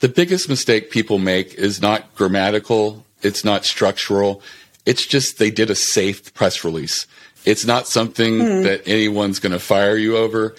the 0.01 0.09
biggest 0.09 0.49
mistake 0.49 0.91
people 0.91 1.19
make 1.19 1.55
is 1.55 1.83
not 1.83 2.15
grammatical. 2.15 3.05
It's 3.23 3.45
not 3.45 3.65
structural. 3.65 4.43
It's 4.87 5.07
just 5.07 5.39
they 5.39 5.51
did 5.51 5.71
a 5.71 5.75
safe 5.75 6.33
press 6.35 6.65
release. 6.65 7.07
It's 7.45 7.67
not 7.67 7.87
something 7.87 8.39
mm. 8.39 8.63
that 8.65 8.87
anyone's 8.87 9.39
going 9.39 9.53
to 9.53 9.59
fire 9.59 9.97
you 9.97 10.17
over. 10.17 10.55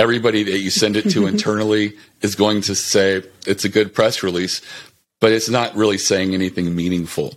Everybody 0.00 0.42
that 0.44 0.58
you 0.60 0.70
send 0.70 0.96
it 0.96 1.10
to 1.10 1.26
internally 1.32 1.92
is 2.22 2.34
going 2.34 2.62
to 2.62 2.74
say 2.74 3.22
it's 3.46 3.66
a 3.66 3.68
good 3.68 3.94
press 3.94 4.22
release, 4.22 4.62
but 5.20 5.30
it's 5.30 5.50
not 5.50 5.76
really 5.76 5.98
saying 5.98 6.32
anything 6.32 6.74
meaningful. 6.74 7.34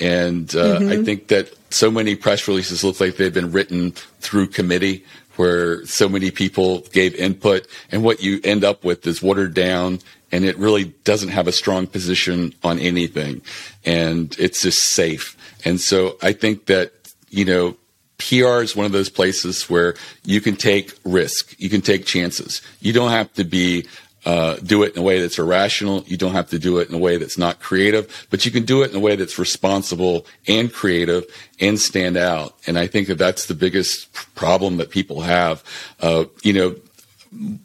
And 0.00 0.48
uh, 0.56 0.80
mm-hmm. 0.80 0.88
I 0.88 1.04
think 1.04 1.28
that 1.28 1.52
so 1.70 1.90
many 1.90 2.16
press 2.16 2.48
releases 2.48 2.82
look 2.82 3.00
like 3.00 3.16
they've 3.16 3.32
been 3.32 3.52
written 3.52 3.92
through 4.20 4.46
committee 4.46 5.04
where 5.36 5.84
so 5.84 6.08
many 6.08 6.30
people 6.30 6.80
gave 6.92 7.14
input 7.16 7.66
and 7.92 8.02
what 8.02 8.22
you 8.22 8.40
end 8.44 8.64
up 8.64 8.82
with 8.82 9.06
is 9.06 9.22
watered 9.22 9.52
down 9.52 9.98
and 10.32 10.42
it 10.44 10.56
really 10.56 10.84
doesn't 11.04 11.28
have 11.28 11.46
a 11.46 11.52
strong 11.52 11.86
position 11.86 12.54
on 12.64 12.78
anything 12.78 13.42
and 13.84 14.34
it's 14.38 14.62
just 14.62 14.82
safe. 14.82 15.36
And 15.66 15.78
so 15.78 16.16
I 16.22 16.32
think 16.32 16.66
that, 16.66 16.92
you 17.28 17.44
know, 17.44 17.76
PR 18.18 18.62
is 18.62 18.74
one 18.74 18.86
of 18.86 18.92
those 18.92 19.10
places 19.10 19.68
where 19.68 19.94
you 20.24 20.40
can 20.40 20.56
take 20.56 20.94
risk, 21.04 21.54
you 21.58 21.68
can 21.68 21.82
take 21.82 22.06
chances. 22.06 22.62
You 22.80 22.92
don't 22.92 23.10
have 23.10 23.32
to 23.34 23.44
be 23.44 23.86
uh, 24.26 24.56
do 24.56 24.82
it 24.82 24.92
in 24.94 24.98
a 24.98 25.02
way 25.02 25.20
that's 25.20 25.38
irrational. 25.38 26.02
You 26.08 26.16
don't 26.16 26.32
have 26.32 26.50
to 26.50 26.58
do 26.58 26.78
it 26.78 26.88
in 26.88 26.94
a 26.96 26.98
way 26.98 27.16
that's 27.16 27.38
not 27.38 27.60
creative, 27.60 28.26
but 28.28 28.44
you 28.44 28.50
can 28.50 28.64
do 28.64 28.82
it 28.82 28.90
in 28.90 28.96
a 28.96 29.00
way 29.00 29.14
that's 29.14 29.38
responsible 29.38 30.26
and 30.48 30.72
creative 30.72 31.24
and 31.60 31.78
stand 31.78 32.16
out. 32.16 32.56
And 32.66 32.76
I 32.76 32.88
think 32.88 33.06
that 33.06 33.18
that's 33.18 33.46
the 33.46 33.54
biggest 33.54 34.12
problem 34.34 34.78
that 34.78 34.90
people 34.90 35.20
have. 35.20 35.62
Uh, 36.00 36.24
you 36.42 36.52
know, 36.52 36.74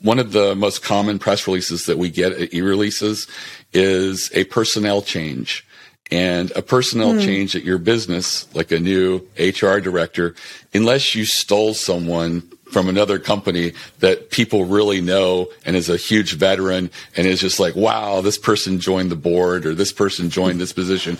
one 0.03 0.19
of 0.19 0.33
the 0.33 0.55
most 0.55 0.83
common 0.83 1.17
press 1.17 1.47
releases 1.47 1.87
that 1.87 1.97
we 1.97 2.09
get 2.09 2.33
at 2.33 2.51
eReleases 2.51 3.27
is 3.73 4.29
a 4.35 4.43
personnel 4.45 5.01
change. 5.01 5.65
And 6.11 6.51
a 6.51 6.61
personnel 6.61 7.13
mm. 7.13 7.23
change 7.23 7.55
at 7.55 7.63
your 7.63 7.77
business, 7.77 8.53
like 8.53 8.71
a 8.73 8.79
new 8.79 9.25
HR 9.39 9.79
director, 9.79 10.35
unless 10.73 11.15
you 11.15 11.23
stole 11.23 11.73
someone 11.73 12.43
from 12.71 12.87
another 12.87 13.19
company 13.19 13.73
that 13.99 14.31
people 14.31 14.65
really 14.65 15.01
know 15.01 15.49
and 15.65 15.75
is 15.75 15.89
a 15.89 15.97
huge 15.97 16.33
veteran 16.33 16.89
and 17.17 17.27
is 17.27 17.41
just 17.41 17.59
like, 17.59 17.75
wow, 17.75 18.21
this 18.21 18.37
person 18.37 18.79
joined 18.79 19.11
the 19.11 19.15
board 19.15 19.65
or 19.65 19.75
this 19.75 19.91
person 19.91 20.29
joined 20.29 20.59
this 20.59 20.71
position. 20.71 21.17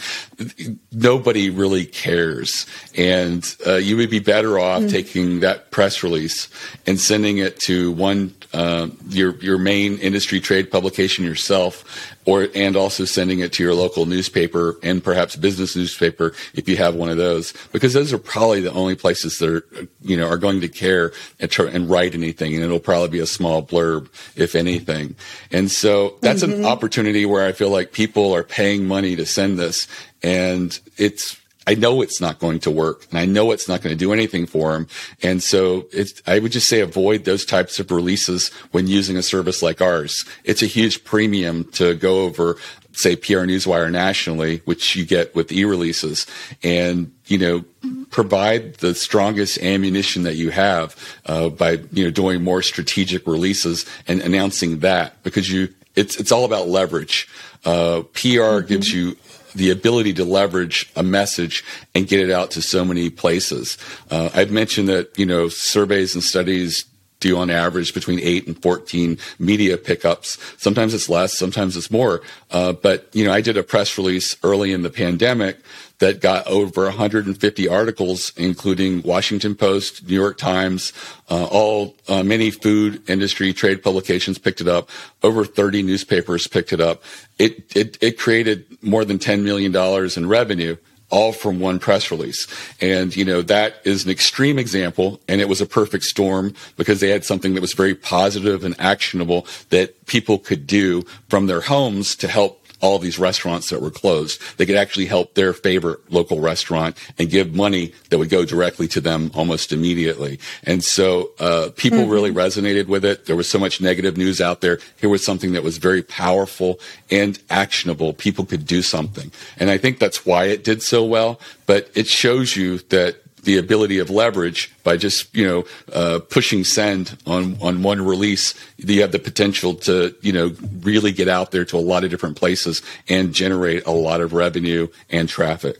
Nobody 0.91 1.49
really 1.49 1.85
cares. 1.85 2.65
And 2.97 3.43
uh, 3.67 3.75
you 3.75 3.97
would 3.97 4.09
be 4.09 4.19
better 4.19 4.57
off 4.57 4.83
mm. 4.83 4.89
taking 4.89 5.41
that 5.41 5.71
press 5.71 6.03
release 6.03 6.47
and 6.87 6.99
sending 6.99 7.37
it 7.37 7.59
to 7.61 7.91
one, 7.91 8.33
uh, 8.53 8.87
your, 9.09 9.35
your 9.37 9.57
main 9.57 9.97
industry 9.97 10.39
trade 10.39 10.71
publication 10.71 11.25
yourself 11.25 11.83
or 12.25 12.47
and 12.53 12.75
also 12.75 13.05
sending 13.05 13.39
it 13.39 13.53
to 13.53 13.63
your 13.63 13.73
local 13.73 14.05
newspaper 14.05 14.77
and 14.83 15.03
perhaps 15.03 15.35
business 15.35 15.75
newspaper 15.75 16.33
if 16.53 16.69
you 16.69 16.77
have 16.77 16.95
one 16.95 17.09
of 17.09 17.17
those 17.17 17.53
because 17.71 17.93
those 17.93 18.13
are 18.13 18.17
probably 18.17 18.61
the 18.61 18.71
only 18.71 18.95
places 18.95 19.39
that 19.39 19.49
are 19.49 19.87
you 20.01 20.15
know 20.15 20.27
are 20.27 20.37
going 20.37 20.61
to 20.61 20.67
care 20.67 21.11
and, 21.41 21.51
try, 21.51 21.65
and 21.65 21.89
write 21.89 22.13
anything 22.13 22.53
and 22.55 22.63
it'll 22.63 22.79
probably 22.79 23.09
be 23.09 23.19
a 23.19 23.25
small 23.25 23.61
blurb 23.63 24.07
if 24.35 24.55
anything 24.55 25.15
and 25.51 25.69
so 25.69 26.15
that's 26.21 26.43
mm-hmm. 26.43 26.59
an 26.59 26.65
opportunity 26.65 27.25
where 27.25 27.45
i 27.45 27.51
feel 27.51 27.69
like 27.69 27.91
people 27.91 28.33
are 28.33 28.43
paying 28.43 28.85
money 28.85 29.15
to 29.15 29.25
send 29.25 29.57
this 29.59 29.87
and 30.23 30.79
it's 30.97 31.40
I 31.67 31.75
know 31.75 32.01
it's 32.01 32.19
not 32.19 32.39
going 32.39 32.59
to 32.61 32.71
work 32.71 33.05
and 33.11 33.19
I 33.19 33.25
know 33.25 33.51
it's 33.51 33.67
not 33.67 33.81
going 33.81 33.95
to 33.95 33.99
do 33.99 34.13
anything 34.13 34.47
for 34.47 34.73
them. 34.73 34.87
And 35.21 35.43
so 35.43 35.87
I 36.25 36.39
would 36.39 36.51
just 36.51 36.67
say 36.67 36.79
avoid 36.79 37.25
those 37.25 37.45
types 37.45 37.79
of 37.79 37.91
releases 37.91 38.49
when 38.71 38.87
using 38.87 39.15
a 39.15 39.21
service 39.21 39.61
like 39.61 39.79
ours. 39.79 40.25
It's 40.43 40.63
a 40.63 40.67
huge 40.67 41.03
premium 41.03 41.65
to 41.73 41.93
go 41.93 42.21
over, 42.21 42.57
say, 42.93 43.15
PR 43.15 43.45
Newswire 43.45 43.91
nationally, 43.91 44.61
which 44.65 44.95
you 44.95 45.05
get 45.05 45.35
with 45.35 45.49
eReleases 45.49 46.27
and, 46.63 47.11
you 47.27 47.37
know, 47.37 47.63
provide 48.09 48.75
the 48.75 48.95
strongest 48.95 49.59
ammunition 49.59 50.23
that 50.23 50.35
you 50.35 50.49
have, 50.49 50.95
uh, 51.27 51.49
by, 51.49 51.73
you 51.91 52.03
know, 52.03 52.11
doing 52.11 52.43
more 52.43 52.63
strategic 52.63 53.27
releases 53.27 53.85
and 54.07 54.19
announcing 54.21 54.79
that 54.79 55.21
because 55.21 55.51
you, 55.51 55.69
it's, 55.95 56.15
it's 56.17 56.31
all 56.31 56.45
about 56.45 56.67
leverage. 56.67 57.29
Uh, 57.63 58.01
PR 58.13 58.17
mm-hmm. 58.17 58.67
gives 58.67 58.91
you 58.91 59.15
the 59.55 59.69
ability 59.69 60.13
to 60.13 60.25
leverage 60.25 60.91
a 60.95 61.03
message 61.03 61.63
and 61.93 62.07
get 62.07 62.19
it 62.19 62.31
out 62.31 62.51
to 62.51 62.61
so 62.61 62.85
many 62.85 63.09
places. 63.09 63.77
Uh, 64.09 64.29
I've 64.33 64.51
mentioned 64.51 64.89
that, 64.89 65.17
you 65.17 65.25
know, 65.25 65.49
surveys 65.49 66.15
and 66.15 66.23
studies 66.23 66.85
do 67.21 67.37
on 67.37 67.49
average 67.49 67.93
between 67.93 68.19
8 68.19 68.47
and 68.47 68.61
14 68.61 69.17
media 69.39 69.77
pickups. 69.77 70.37
Sometimes 70.57 70.93
it's 70.93 71.07
less, 71.07 71.37
sometimes 71.37 71.77
it's 71.77 71.89
more. 71.89 72.21
Uh, 72.49 72.73
but, 72.73 73.07
you 73.13 73.23
know, 73.23 73.31
I 73.31 73.39
did 73.39 73.55
a 73.55 73.63
press 73.63 73.97
release 73.97 74.35
early 74.43 74.73
in 74.73 74.81
the 74.81 74.89
pandemic 74.89 75.59
that 75.99 76.19
got 76.19 76.45
over 76.47 76.85
150 76.85 77.67
articles, 77.67 78.33
including 78.35 79.03
Washington 79.03 79.55
Post, 79.55 80.07
New 80.07 80.15
York 80.15 80.37
Times, 80.37 80.91
uh, 81.29 81.45
all 81.45 81.95
uh, 82.07 82.23
many 82.23 82.49
food 82.49 83.07
industry 83.07 83.53
trade 83.53 83.83
publications 83.83 84.39
picked 84.39 84.61
it 84.61 84.67
up. 84.67 84.89
Over 85.21 85.45
30 85.45 85.83
newspapers 85.83 86.47
picked 86.47 86.73
it 86.73 86.81
up. 86.81 87.03
It 87.37 87.75
it, 87.75 87.97
it 88.01 88.17
created 88.17 88.65
more 88.81 89.05
than 89.05 89.19
10 89.19 89.43
million 89.43 89.71
dollars 89.71 90.17
in 90.17 90.27
revenue 90.27 90.75
all 91.11 91.31
from 91.33 91.59
one 91.59 91.77
press 91.77 92.09
release. 92.09 92.47
And, 92.79 93.15
you 93.15 93.23
know, 93.23 93.41
that 93.43 93.75
is 93.83 94.05
an 94.05 94.11
extreme 94.11 94.57
example. 94.57 95.19
And 95.27 95.39
it 95.39 95.49
was 95.49 95.61
a 95.61 95.65
perfect 95.65 96.05
storm 96.05 96.53
because 96.77 96.99
they 96.99 97.09
had 97.09 97.23
something 97.23 97.53
that 97.53 97.61
was 97.61 97.73
very 97.73 97.93
positive 97.93 98.63
and 98.63 98.75
actionable 98.79 99.45
that 99.69 100.05
people 100.07 100.39
could 100.39 100.65
do 100.65 101.03
from 101.29 101.47
their 101.47 101.61
homes 101.61 102.15
to 102.15 102.27
help 102.27 102.60
all 102.81 102.99
these 102.99 103.19
restaurants 103.19 103.69
that 103.69 103.81
were 103.81 103.91
closed. 103.91 104.41
They 104.57 104.65
could 104.65 104.75
actually 104.75 105.05
help 105.05 105.33
their 105.33 105.53
favorite 105.53 106.11
local 106.11 106.39
restaurant 106.39 106.97
and 107.17 107.29
give 107.29 107.53
money 107.53 107.93
that 108.09 108.17
would 108.17 108.29
go 108.29 108.45
directly 108.45 108.87
to 108.89 109.01
them 109.01 109.31
almost 109.33 109.71
immediately. 109.71 110.39
And 110.63 110.83
so 110.83 111.31
uh, 111.39 111.69
people 111.75 111.99
mm-hmm. 111.99 112.11
really 112.11 112.31
resonated 112.31 112.87
with 112.87 113.05
it. 113.05 113.25
There 113.25 113.35
was 113.35 113.49
so 113.49 113.59
much 113.59 113.81
negative 113.81 114.17
news 114.17 114.41
out 114.41 114.61
there. 114.61 114.79
Here 114.99 115.09
was 115.09 115.23
something 115.23 115.53
that 115.53 115.63
was 115.63 115.77
very 115.77 116.01
powerful 116.01 116.79
and 117.09 117.39
actionable. 117.49 118.13
People 118.13 118.45
could 118.45 118.65
do 118.65 118.81
something. 118.81 119.31
And 119.57 119.69
I 119.69 119.77
think 119.77 119.99
that's 119.99 120.25
why 120.25 120.45
it 120.45 120.63
did 120.63 120.81
so 120.81 121.03
well. 121.05 121.39
But 121.65 121.89
it 121.95 122.07
shows 122.07 122.55
you 122.55 122.79
that 122.89 123.17
the 123.43 123.57
ability 123.57 123.99
of 123.99 124.09
leverage 124.09 124.71
by 124.83 124.97
just 124.97 125.35
you 125.35 125.45
know 125.45 125.65
uh, 125.93 126.19
pushing 126.29 126.63
send 126.63 127.17
on 127.25 127.57
on 127.61 127.83
one 127.83 128.01
release 128.05 128.53
you 128.77 129.01
have 129.01 129.11
the 129.11 129.19
potential 129.19 129.73
to 129.73 130.15
you 130.21 130.31
know 130.31 130.55
really 130.81 131.11
get 131.11 131.27
out 131.27 131.51
there 131.51 131.65
to 131.65 131.77
a 131.77 131.79
lot 131.79 132.03
of 132.03 132.09
different 132.09 132.37
places 132.37 132.81
and 133.09 133.33
generate 133.33 133.85
a 133.85 133.91
lot 133.91 134.21
of 134.21 134.33
revenue 134.33 134.87
and 135.09 135.29
traffic 135.29 135.77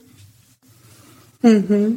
hmm 1.42 1.96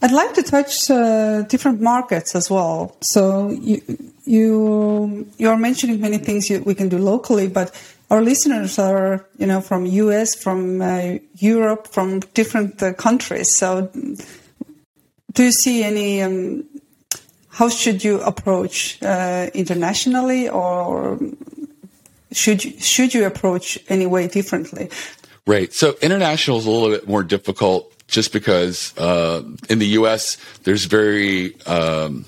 I'd 0.00 0.12
like 0.12 0.34
to 0.34 0.42
touch 0.44 0.88
uh, 0.90 1.42
different 1.42 1.80
markets 1.80 2.36
as 2.36 2.48
well. 2.48 2.96
So 3.00 3.50
you 3.50 3.82
you 4.24 5.28
you 5.38 5.48
are 5.48 5.56
mentioning 5.56 6.00
many 6.00 6.18
things 6.18 6.48
you, 6.48 6.62
we 6.62 6.74
can 6.74 6.88
do 6.88 6.98
locally, 6.98 7.48
but 7.48 7.74
our 8.10 8.22
listeners 8.22 8.78
are 8.78 9.26
you 9.38 9.46
know 9.46 9.60
from 9.60 9.86
US, 9.86 10.36
from 10.36 10.80
uh, 10.80 11.18
Europe, 11.36 11.88
from 11.88 12.20
different 12.34 12.80
uh, 12.80 12.92
countries. 12.92 13.56
So 13.56 13.90
do 15.38 15.44
you 15.44 15.52
see 15.52 15.84
any? 15.84 16.20
Um, 16.20 16.64
how 17.48 17.68
should 17.68 18.02
you 18.02 18.20
approach 18.20 19.00
uh, 19.02 19.48
internationally, 19.54 20.48
or 20.48 21.20
should 22.32 22.64
you, 22.64 22.72
should 22.80 23.14
you 23.14 23.24
approach 23.24 23.78
any 23.88 24.04
way 24.04 24.26
differently? 24.26 24.90
Right. 25.46 25.72
So 25.72 25.94
international 26.02 26.58
is 26.58 26.66
a 26.66 26.70
little 26.70 26.90
bit 26.90 27.06
more 27.06 27.22
difficult, 27.22 27.94
just 28.08 28.32
because 28.32 28.92
uh, 28.98 29.44
in 29.68 29.78
the 29.78 29.86
U.S. 30.00 30.38
there's 30.64 30.86
very 30.86 31.54
um, 31.66 32.24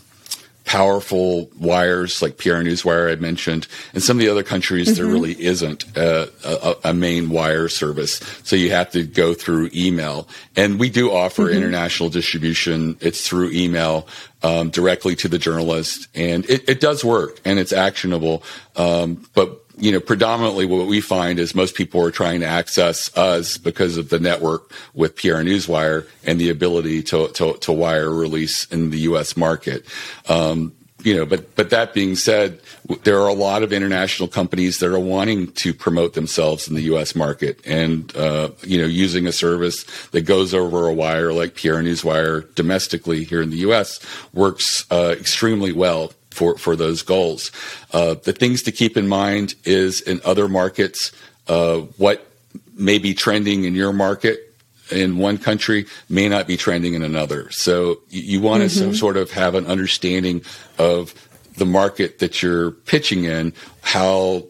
powerful 0.71 1.51
wires 1.59 2.23
like 2.23 2.39
PR 2.39 2.63
Newswire 2.63 3.11
I 3.11 3.17
mentioned. 3.17 3.67
In 3.93 4.01
some 4.01 4.19
of 4.19 4.21
the 4.21 4.29
other 4.29 4.45
countries, 4.45 4.87
mm-hmm. 4.87 5.03
there 5.03 5.13
really 5.13 5.33
isn't 5.43 5.85
a, 5.97 6.31
a, 6.45 6.91
a, 6.91 6.95
main 6.95 7.29
wire 7.29 7.69
service. 7.69 8.21
So 8.45 8.55
you 8.55 8.71
have 8.71 8.93
to 8.93 9.03
go 9.03 9.35
through 9.35 9.71
email. 9.75 10.29
And 10.55 10.79
we 10.79 10.89
do 10.89 11.11
offer 11.11 11.47
mm-hmm. 11.47 11.57
international 11.57 12.09
distribution. 12.09 12.97
It's 13.01 13.27
through 13.27 13.51
email. 13.51 14.07
Um, 14.43 14.71
directly 14.71 15.17
to 15.17 15.29
the 15.29 15.37
journalist, 15.37 16.09
and 16.15 16.49
it, 16.49 16.67
it 16.67 16.81
does 16.81 17.05
work, 17.05 17.39
and 17.45 17.59
it's 17.59 17.75
actionable. 17.75 18.43
Um, 18.75 19.29
but 19.35 19.60
you 19.77 19.93
know, 19.93 20.01
predominantly 20.01 20.67
what 20.67 20.87
we 20.87 21.01
find 21.01 21.39
is 21.39 21.55
most 21.55 21.75
people 21.75 22.05
are 22.05 22.11
trying 22.11 22.41
to 22.41 22.47
access 22.47 23.17
us 23.17 23.57
because 23.57 23.97
of 23.97 24.11
the 24.11 24.19
network 24.19 24.73
with 24.95 25.17
PR 25.17 25.43
Newswire 25.43 26.07
and 26.25 26.41
the 26.41 26.51
ability 26.51 27.03
to, 27.05 27.29
to, 27.29 27.55
to 27.55 27.73
wire 27.73 28.11
release 28.11 28.67
in 28.67 28.91
the 28.91 28.99
U.S. 29.01 29.37
market. 29.37 29.85
Um, 30.29 30.73
you 31.05 31.17
know, 31.17 31.25
but 31.25 31.55
but 31.57 31.71
that 31.71 31.95
being 31.95 32.15
said, 32.15 32.61
there 33.05 33.21
are 33.21 33.29
a 33.29 33.35
lot 33.35 33.63
of 33.63 33.73
international 33.73 34.29
companies 34.29 34.79
that 34.79 34.93
are 34.93 34.99
wanting 34.99 35.51
to 35.53 35.73
promote 35.73 36.15
themselves 36.15 36.69
in 36.69 36.75
the 36.75 36.83
U.S. 36.83 37.15
market, 37.15 37.59
and 37.67 38.15
uh, 38.17 38.51
you 38.63 38.79
know, 38.79 38.87
using 38.87 39.27
a 39.27 39.33
service 39.33 39.85
that 40.09 40.23
goes 40.23 40.55
over 40.55 40.87
a 40.87 40.93
wire 40.93 41.33
like 41.33 41.55
PR 41.55 41.81
Newswire 41.81 42.55
domestically 42.55 43.25
here 43.25 43.43
in 43.43 43.51
the 43.51 43.59
U.S. 43.59 44.01
works 44.33 44.85
uh, 44.91 45.15
extremely 45.19 45.73
well 45.73 46.13
for, 46.31 46.57
for 46.57 46.77
those 46.77 47.03
goals. 47.03 47.51
Uh, 47.93 48.15
the 48.15 48.33
things 48.33 48.63
to 48.63 48.73
keep 48.73 48.97
in 48.97 49.09
mind 49.09 49.55
is 49.65 50.01
in 50.01 50.21
other 50.25 50.49
markets, 50.49 51.13
uh, 51.49 51.79
what 51.97 52.27
may 52.75 52.99
be 52.99 53.15
trending 53.15 53.65
in 53.65 53.75
your 53.75 53.93
market 53.93 54.55
in 54.91 55.19
one 55.19 55.39
country 55.39 55.87
may 56.09 56.29
not 56.29 56.47
be 56.47 56.57
trending 56.57 56.95
in 56.95 57.03
another. 57.03 57.51
So 57.51 58.01
you, 58.09 58.23
you 58.23 58.41
want 58.41 58.63
mm-hmm. 58.63 58.91
to 58.91 58.97
sort 58.97 59.17
of 59.17 59.31
have 59.31 59.55
an 59.55 59.67
understanding 59.67 60.43
of 60.79 61.15
the 61.57 61.67
market 61.67 62.19
that 62.21 62.43
you're 62.43 62.71
pitching 62.71 63.25
in, 63.25 63.53
how 63.83 64.45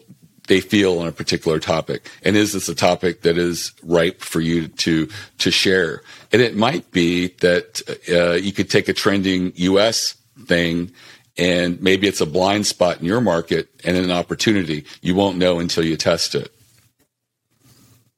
they 0.47 0.59
feel 0.59 0.99
on 0.99 1.07
a 1.07 1.11
particular 1.11 1.59
topic, 1.59 2.09
and 2.23 2.35
is 2.35 2.53
this 2.53 2.67
a 2.67 2.75
topic 2.75 3.21
that 3.21 3.37
is 3.37 3.71
ripe 3.83 4.21
for 4.21 4.41
you 4.41 4.67
to 4.67 5.07
to 5.37 5.51
share? 5.51 6.01
And 6.31 6.41
it 6.41 6.55
might 6.55 6.89
be 6.91 7.27
that 7.39 7.81
uh, 8.09 8.33
you 8.33 8.51
could 8.51 8.69
take 8.69 8.89
a 8.89 8.93
trending 8.93 9.53
U.S. 9.55 10.15
thing 10.45 10.91
and 11.37 11.81
maybe 11.81 12.07
it's 12.07 12.21
a 12.21 12.25
blind 12.25 12.67
spot 12.67 12.99
in 12.99 13.05
your 13.05 13.21
market 13.21 13.69
and 13.83 13.97
an 13.97 14.11
opportunity. 14.11 14.85
You 15.01 15.15
won't 15.15 15.37
know 15.37 15.59
until 15.59 15.85
you 15.85 15.97
test 15.97 16.35
it. 16.35 16.53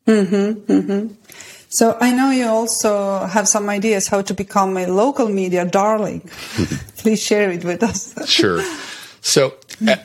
Mm-hmm, 0.08 0.71
mm-hmm. 0.71 1.13
So 1.69 1.97
I 1.99 2.12
know 2.12 2.30
you 2.30 2.45
also 2.45 3.26
have 3.26 3.47
some 3.47 3.69
ideas 3.69 4.08
how 4.08 4.21
to 4.21 4.34
become 4.34 4.78
a 4.78 4.86
local 4.86 5.28
media 5.28 5.65
darling. 5.65 6.21
Please 6.97 7.21
share 7.21 7.49
it 7.52 7.63
with 7.63 7.82
us. 7.82 8.30
sure. 8.30 8.63
So 9.21 9.56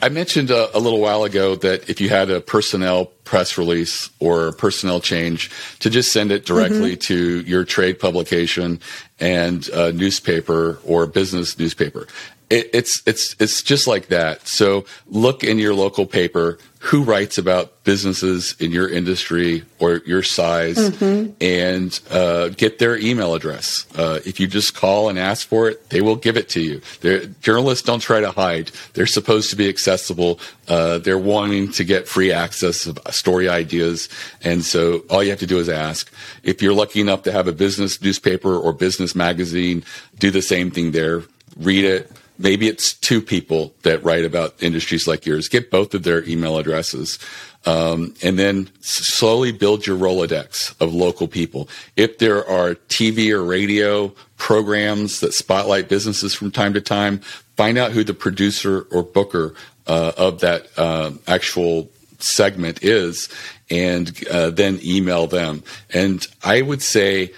I 0.01 0.09
mentioned 0.09 0.49
a, 0.49 0.75
a, 0.75 0.79
little 0.79 0.99
while 0.99 1.25
ago 1.25 1.55
that 1.57 1.89
if 1.89 2.01
you 2.01 2.09
had 2.09 2.29
a 2.31 2.39
personnel 2.39 3.05
press 3.23 3.57
release 3.57 4.09
or 4.19 4.47
a 4.47 4.53
personnel 4.53 4.99
change, 4.99 5.51
to 5.79 5.89
just 5.89 6.11
send 6.11 6.31
it 6.31 6.45
directly 6.45 6.93
mm-hmm. 6.93 7.13
to 7.13 7.41
your 7.41 7.65
trade 7.65 7.99
publication 7.99 8.79
and 9.19 9.69
newspaper 9.93 10.79
or 10.85 11.05
business 11.05 11.59
newspaper 11.59 12.07
it, 12.49 12.69
it's 12.73 13.03
it's 13.05 13.35
it's 13.39 13.61
just 13.61 13.87
like 13.87 14.07
that. 14.07 14.47
So 14.47 14.85
look 15.07 15.43
in 15.43 15.59
your 15.59 15.73
local 15.73 16.05
paper 16.05 16.57
who 16.81 17.03
writes 17.03 17.37
about 17.37 17.83
businesses 17.83 18.55
in 18.59 18.71
your 18.71 18.87
industry 18.87 19.63
or 19.79 19.97
your 20.05 20.23
size, 20.23 20.77
mm-hmm. 20.77 21.33
and 21.41 21.99
uh, 22.09 22.47
get 22.49 22.79
their 22.79 22.97
email 22.97 23.35
address. 23.35 23.85
Uh, 23.95 24.19
if 24.25 24.39
you 24.39 24.47
just 24.47 24.73
call 24.73 25.09
and 25.09 25.19
ask 25.19 25.45
for 25.45 25.69
it, 25.69 25.89
they 25.89 25.99
will 25.99 26.15
give 26.15 26.37
it 26.37 26.47
to 26.47 26.61
you. 26.61 26.81
They're, 27.01 27.25
journalists 27.25 27.85
don't 27.85 27.99
try 27.99 28.21
to 28.21 28.31
hide. 28.31 28.71
They're 28.93 29.05
supposed 29.05 29.49
to 29.49 29.57
be 29.57 29.67
accessible. 29.67 30.39
Uh, 30.69 30.99
they're 30.99 31.17
wanting 31.17 31.71
to 31.73 31.83
get 31.83 32.07
free 32.07 32.31
access 32.31 32.87
of 32.87 32.97
story 33.11 33.49
ideas, 33.49 34.07
and 34.41 34.63
so 34.63 35.03
all 35.09 35.21
you 35.21 35.29
have 35.31 35.39
to 35.39 35.47
do 35.47 35.59
is 35.59 35.69
ask. 35.69 36.11
If 36.43 36.61
you're 36.61 36.73
lucky 36.73 37.01
enough 37.01 37.23
to 37.23 37.31
have 37.31 37.47
a 37.47 37.53
business 37.53 38.01
newspaper 38.01 38.55
or 38.55 38.73
business 38.73 39.13
magazine, 39.15 39.83
do 40.17 40.31
the 40.31 40.41
same 40.41 40.71
thing 40.71 40.91
there. 40.91 41.23
Read 41.57 41.83
it 41.83 42.09
maybe 42.39 42.67
it's 42.67 42.93
two 42.93 43.21
people 43.21 43.73
that 43.83 44.03
write 44.03 44.25
about 44.25 44.55
industries 44.63 45.07
like 45.07 45.25
yours. 45.25 45.49
Get 45.49 45.69
both 45.69 45.93
of 45.93 46.03
their 46.03 46.27
email 46.27 46.57
addresses. 46.57 47.19
Um, 47.65 48.15
and 48.23 48.39
then 48.39 48.69
slowly 48.79 49.51
build 49.51 49.85
your 49.85 49.97
Rolodex 49.97 50.73
of 50.81 50.93
local 50.93 51.27
people. 51.27 51.67
If 51.97 52.17
there 52.17 52.47
are 52.47 52.75
TV 52.75 53.31
or 53.31 53.43
radio 53.43 54.13
programs 54.37 55.19
that 55.19 55.33
spotlight 55.33 55.89
businesses 55.89 56.33
from 56.33 56.51
time 56.51 56.73
to 56.73 56.81
time, 56.81 57.19
find 57.57 57.77
out 57.77 57.91
who 57.91 58.05
the 58.05 58.13
producer 58.13 58.87
or 58.91 59.03
booker 59.03 59.53
uh, 59.87 60.13
of 60.15 60.39
that 60.39 60.67
uh, 60.77 61.11
actual 61.27 61.89
segment 62.19 62.81
is, 62.81 63.27
and 63.69 64.25
uh, 64.29 64.49
then 64.49 64.79
email 64.81 65.27
them. 65.27 65.61
And 65.93 66.25
I 66.43 66.61
would 66.61 66.81
say 66.81 67.33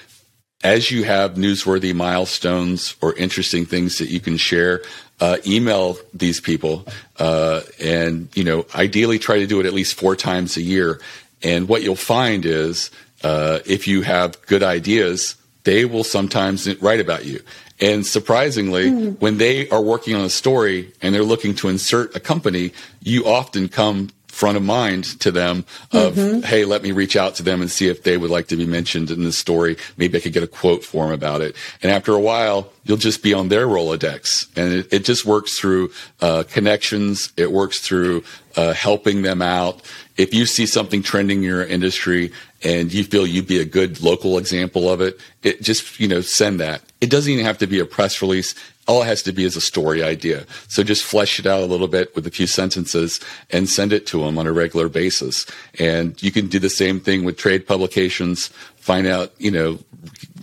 as 0.63 0.91
you 0.91 1.03
have 1.03 1.35
newsworthy 1.35 1.93
milestones 1.93 2.95
or 3.01 3.13
interesting 3.15 3.65
things 3.65 3.97
that 3.97 4.09
you 4.09 4.19
can 4.19 4.37
share, 4.37 4.81
uh, 5.19 5.37
email 5.45 5.97
these 6.13 6.39
people, 6.39 6.87
uh, 7.19 7.61
and 7.79 8.29
you 8.35 8.43
know, 8.43 8.65
ideally 8.75 9.19
try 9.19 9.39
to 9.39 9.47
do 9.47 9.59
it 9.59 9.65
at 9.65 9.73
least 9.73 9.99
four 9.99 10.15
times 10.15 10.57
a 10.57 10.61
year. 10.61 10.99
And 11.43 11.67
what 11.67 11.83
you'll 11.83 11.95
find 11.95 12.45
is, 12.45 12.91
uh, 13.23 13.59
if 13.65 13.87
you 13.87 14.01
have 14.01 14.43
good 14.45 14.63
ideas, 14.63 15.35
they 15.63 15.85
will 15.85 16.03
sometimes 16.03 16.67
write 16.81 16.99
about 16.99 17.25
you. 17.25 17.41
And 17.79 18.05
surprisingly, 18.05 18.91
mm. 18.91 19.19
when 19.19 19.37
they 19.37 19.67
are 19.69 19.81
working 19.81 20.15
on 20.15 20.23
a 20.23 20.29
story 20.29 20.91
and 21.01 21.13
they're 21.13 21.23
looking 21.23 21.55
to 21.55 21.67
insert 21.67 22.15
a 22.15 22.19
company, 22.19 22.73
you 23.01 23.25
often 23.25 23.69
come 23.69 24.09
front 24.31 24.57
of 24.57 24.63
mind 24.63 25.03
to 25.19 25.31
them 25.31 25.65
of, 25.91 26.15
mm-hmm. 26.15 26.41
hey, 26.41 26.65
let 26.65 26.81
me 26.81 26.91
reach 26.91 27.15
out 27.15 27.35
to 27.35 27.43
them 27.43 27.61
and 27.61 27.69
see 27.69 27.87
if 27.87 28.03
they 28.03 28.17
would 28.17 28.31
like 28.31 28.47
to 28.47 28.55
be 28.55 28.65
mentioned 28.65 29.11
in 29.11 29.23
this 29.23 29.37
story. 29.37 29.77
Maybe 29.97 30.17
I 30.17 30.21
could 30.21 30.33
get 30.33 30.41
a 30.41 30.47
quote 30.47 30.83
for 30.83 31.05
them 31.05 31.13
about 31.13 31.41
it. 31.41 31.55
And 31.83 31.91
after 31.91 32.13
a 32.13 32.19
while, 32.19 32.71
you'll 32.85 32.97
just 32.97 33.21
be 33.21 33.33
on 33.33 33.49
their 33.49 33.67
Rolodex. 33.67 34.47
And 34.55 34.73
it, 34.73 34.93
it 34.93 35.05
just 35.05 35.25
works 35.25 35.59
through 35.59 35.91
uh, 36.21 36.43
connections. 36.49 37.31
It 37.37 37.51
works 37.51 37.79
through 37.79 38.23
uh, 38.55 38.73
helping 38.73 39.21
them 39.21 39.41
out. 39.41 39.81
If 40.17 40.33
you 40.33 40.45
see 40.45 40.65
something 40.65 41.03
trending 41.03 41.39
in 41.39 41.43
your 41.43 41.63
industry 41.63 42.31
and 42.63 42.91
you 42.93 43.03
feel 43.03 43.27
you'd 43.27 43.47
be 43.47 43.59
a 43.59 43.65
good 43.65 44.01
local 44.01 44.37
example 44.37 44.89
of 44.89 45.01
it, 45.01 45.19
it 45.43 45.61
just, 45.61 45.99
you 45.99 46.07
know, 46.07 46.21
send 46.21 46.59
that. 46.59 46.81
It 47.01 47.09
doesn't 47.09 47.31
even 47.31 47.45
have 47.45 47.57
to 47.57 47.67
be 47.67 47.79
a 47.79 47.85
press 47.85 48.21
release. 48.21 48.53
All 48.87 49.01
it 49.01 49.07
has 49.07 49.23
to 49.23 49.31
be 49.31 49.43
is 49.43 49.55
a 49.55 49.61
story 49.61 50.03
idea. 50.03 50.45
So 50.67 50.83
just 50.83 51.03
flesh 51.03 51.39
it 51.39 51.47
out 51.47 51.61
a 51.61 51.65
little 51.65 51.87
bit 51.87 52.15
with 52.15 52.27
a 52.27 52.31
few 52.31 52.45
sentences 52.45 53.19
and 53.49 53.67
send 53.67 53.91
it 53.91 54.05
to 54.07 54.23
them 54.23 54.37
on 54.37 54.45
a 54.45 54.51
regular 54.51 54.87
basis. 54.87 55.45
And 55.79 56.21
you 56.21 56.31
can 56.31 56.47
do 56.47 56.59
the 56.59 56.69
same 56.69 56.99
thing 56.99 57.23
with 57.23 57.37
trade 57.37 57.65
publications. 57.67 58.47
Find 58.77 59.07
out, 59.07 59.33
you 59.39 59.51
know, 59.51 59.79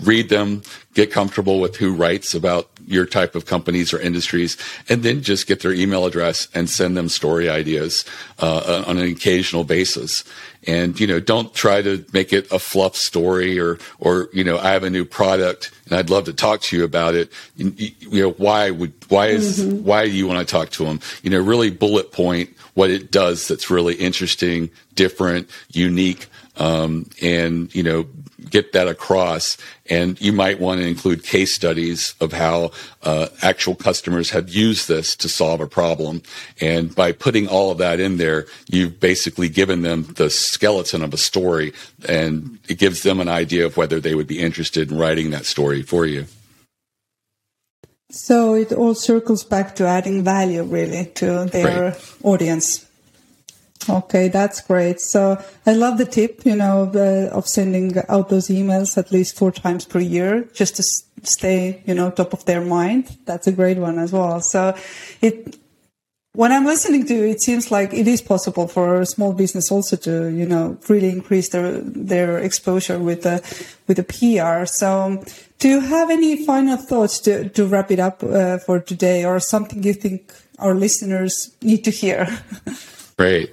read 0.02 0.28
them, 0.28 0.62
get 0.94 1.12
comfortable 1.12 1.60
with 1.60 1.76
who 1.76 1.94
writes 1.94 2.34
about 2.34 2.70
your 2.88 3.06
type 3.06 3.34
of 3.34 3.46
companies 3.46 3.92
or 3.92 4.00
industries, 4.00 4.56
and 4.88 5.02
then 5.02 5.22
just 5.22 5.46
get 5.46 5.60
their 5.60 5.72
email 5.72 6.06
address 6.06 6.48
and 6.54 6.68
send 6.68 6.96
them 6.96 7.08
story 7.08 7.48
ideas 7.48 8.04
uh, 8.38 8.84
on 8.86 8.98
an 8.98 9.08
occasional 9.08 9.64
basis. 9.64 10.24
And 10.66 10.98
you 10.98 11.06
know, 11.06 11.20
don't 11.20 11.54
try 11.54 11.82
to 11.82 12.04
make 12.12 12.32
it 12.32 12.50
a 12.50 12.58
fluff 12.58 12.96
story 12.96 13.60
or 13.60 13.78
or 14.00 14.28
you 14.32 14.42
know, 14.42 14.58
I 14.58 14.70
have 14.70 14.84
a 14.84 14.90
new 14.90 15.04
product 15.04 15.70
and 15.86 15.98
I'd 15.98 16.10
love 16.10 16.24
to 16.24 16.32
talk 16.32 16.60
to 16.62 16.76
you 16.76 16.84
about 16.84 17.14
it. 17.14 17.30
You, 17.56 17.72
you 17.76 18.22
know, 18.22 18.32
why 18.32 18.70
would 18.70 18.92
why 19.08 19.28
is 19.28 19.60
mm-hmm. 19.60 19.84
why 19.84 20.06
do 20.06 20.12
you 20.12 20.26
want 20.26 20.46
to 20.46 20.50
talk 20.50 20.70
to 20.70 20.84
them? 20.84 21.00
You 21.22 21.30
know, 21.30 21.40
really 21.40 21.70
bullet 21.70 22.12
point 22.12 22.50
what 22.74 22.90
it 22.90 23.10
does 23.10 23.48
that's 23.48 23.70
really 23.70 23.94
interesting, 23.94 24.70
different, 24.94 25.50
unique, 25.72 26.26
um, 26.56 27.08
and 27.22 27.74
you 27.74 27.82
know 27.82 28.06
get 28.50 28.72
that 28.72 28.88
across. 28.88 29.56
And 29.90 30.20
you 30.20 30.32
might 30.32 30.60
want 30.60 30.80
to 30.80 30.86
include 30.86 31.24
case 31.24 31.54
studies 31.54 32.14
of 32.20 32.32
how 32.32 32.72
uh, 33.02 33.28
actual 33.42 33.74
customers 33.74 34.30
have 34.30 34.48
used 34.48 34.88
this 34.88 35.16
to 35.16 35.28
solve 35.28 35.60
a 35.60 35.66
problem. 35.66 36.22
And 36.60 36.94
by 36.94 37.12
putting 37.12 37.48
all 37.48 37.70
of 37.70 37.78
that 37.78 38.00
in 38.00 38.18
there, 38.18 38.46
you've 38.68 39.00
basically 39.00 39.48
given 39.48 39.82
them 39.82 40.04
the 40.16 40.30
skeleton 40.30 41.02
of 41.02 41.14
a 41.14 41.18
story, 41.18 41.72
and 42.06 42.58
it 42.68 42.78
gives 42.78 43.02
them 43.02 43.20
an 43.20 43.28
idea 43.28 43.66
of 43.66 43.76
whether 43.76 44.00
they 44.00 44.14
would 44.14 44.26
be 44.26 44.40
interested 44.40 44.90
in 44.90 44.98
writing 44.98 45.30
that 45.30 45.46
story 45.46 45.82
for 45.82 46.06
you. 46.06 46.26
So 48.10 48.54
it 48.54 48.72
all 48.72 48.94
circles 48.94 49.44
back 49.44 49.76
to 49.76 49.86
adding 49.86 50.24
value, 50.24 50.62
really, 50.62 51.06
to 51.16 51.44
their 51.44 51.90
right. 51.90 52.14
audience. 52.22 52.87
Okay, 53.88 54.28
that's 54.28 54.60
great. 54.60 55.00
So 55.00 55.42
I 55.64 55.72
love 55.72 55.98
the 55.98 56.04
tip, 56.04 56.44
you 56.44 56.56
know, 56.56 56.86
the, 56.86 57.30
of 57.32 57.46
sending 57.46 57.96
out 58.08 58.28
those 58.28 58.48
emails 58.48 58.98
at 58.98 59.12
least 59.12 59.36
four 59.36 59.50
times 59.50 59.84
per 59.84 60.00
year 60.00 60.44
just 60.52 60.76
to 60.76 60.84
stay, 61.22 61.82
you 61.86 61.94
know, 61.94 62.10
top 62.10 62.32
of 62.32 62.44
their 62.44 62.60
mind. 62.60 63.16
That's 63.24 63.46
a 63.46 63.52
great 63.52 63.78
one 63.78 63.98
as 63.98 64.12
well. 64.12 64.40
So 64.40 64.76
it, 65.22 65.56
when 66.34 66.52
I'm 66.52 66.66
listening 66.66 67.06
to 67.06 67.14
you, 67.14 67.24
it 67.28 67.40
seems 67.40 67.70
like 67.70 67.94
it 67.94 68.06
is 68.06 68.20
possible 68.20 68.68
for 68.68 69.00
a 69.00 69.06
small 69.06 69.32
business 69.32 69.72
also 69.72 69.96
to, 69.96 70.28
you 70.28 70.46
know, 70.46 70.78
really 70.88 71.10
increase 71.10 71.48
their, 71.48 71.80
their 71.80 72.38
exposure 72.38 72.98
with 72.98 73.22
the, 73.22 73.42
with 73.86 73.96
the 73.96 74.04
PR. 74.04 74.66
So 74.66 75.24
do 75.58 75.68
you 75.68 75.80
have 75.80 76.10
any 76.10 76.44
final 76.44 76.76
thoughts 76.76 77.18
to, 77.20 77.48
to 77.48 77.66
wrap 77.66 77.90
it 77.90 77.98
up 78.00 78.22
uh, 78.22 78.58
for 78.58 78.80
today 78.80 79.24
or 79.24 79.40
something 79.40 79.82
you 79.82 79.94
think 79.94 80.32
our 80.58 80.74
listeners 80.74 81.56
need 81.62 81.84
to 81.84 81.90
hear? 81.90 82.28
Great. 83.18 83.52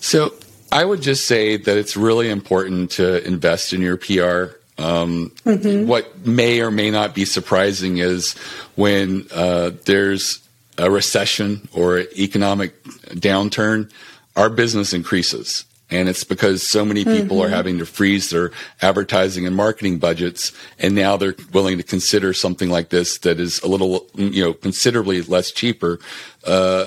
So 0.00 0.34
I 0.72 0.84
would 0.84 1.00
just 1.00 1.26
say 1.26 1.56
that 1.56 1.76
it's 1.78 1.96
really 1.96 2.28
important 2.28 2.90
to 2.92 3.24
invest 3.26 3.72
in 3.72 3.80
your 3.80 3.96
PR. 3.96 4.56
Um, 4.76 5.32
mm-hmm. 5.44 5.86
What 5.86 6.26
may 6.26 6.60
or 6.60 6.70
may 6.70 6.90
not 6.90 7.14
be 7.14 7.24
surprising 7.24 7.98
is 7.98 8.34
when 8.74 9.26
uh, 9.32 9.70
there's 9.86 10.40
a 10.78 10.90
recession 10.90 11.68
or 11.72 12.00
economic 12.16 12.82
downturn, 12.84 13.90
our 14.36 14.50
business 14.50 14.92
increases. 14.92 15.64
And 15.90 16.08
it's 16.08 16.22
because 16.22 16.62
so 16.62 16.84
many 16.84 17.04
people 17.04 17.38
mm-hmm. 17.38 17.46
are 17.46 17.56
having 17.56 17.78
to 17.78 17.86
freeze 17.86 18.28
their 18.28 18.50
advertising 18.82 19.46
and 19.46 19.56
marketing 19.56 19.98
budgets. 19.98 20.52
And 20.78 20.94
now 20.94 21.16
they're 21.16 21.34
willing 21.52 21.78
to 21.78 21.82
consider 21.82 22.34
something 22.34 22.68
like 22.68 22.90
this 22.90 23.18
that 23.18 23.40
is 23.40 23.60
a 23.62 23.68
little, 23.68 24.06
you 24.14 24.44
know, 24.44 24.52
considerably 24.52 25.22
less 25.22 25.50
cheaper, 25.50 25.98
uh, 26.46 26.86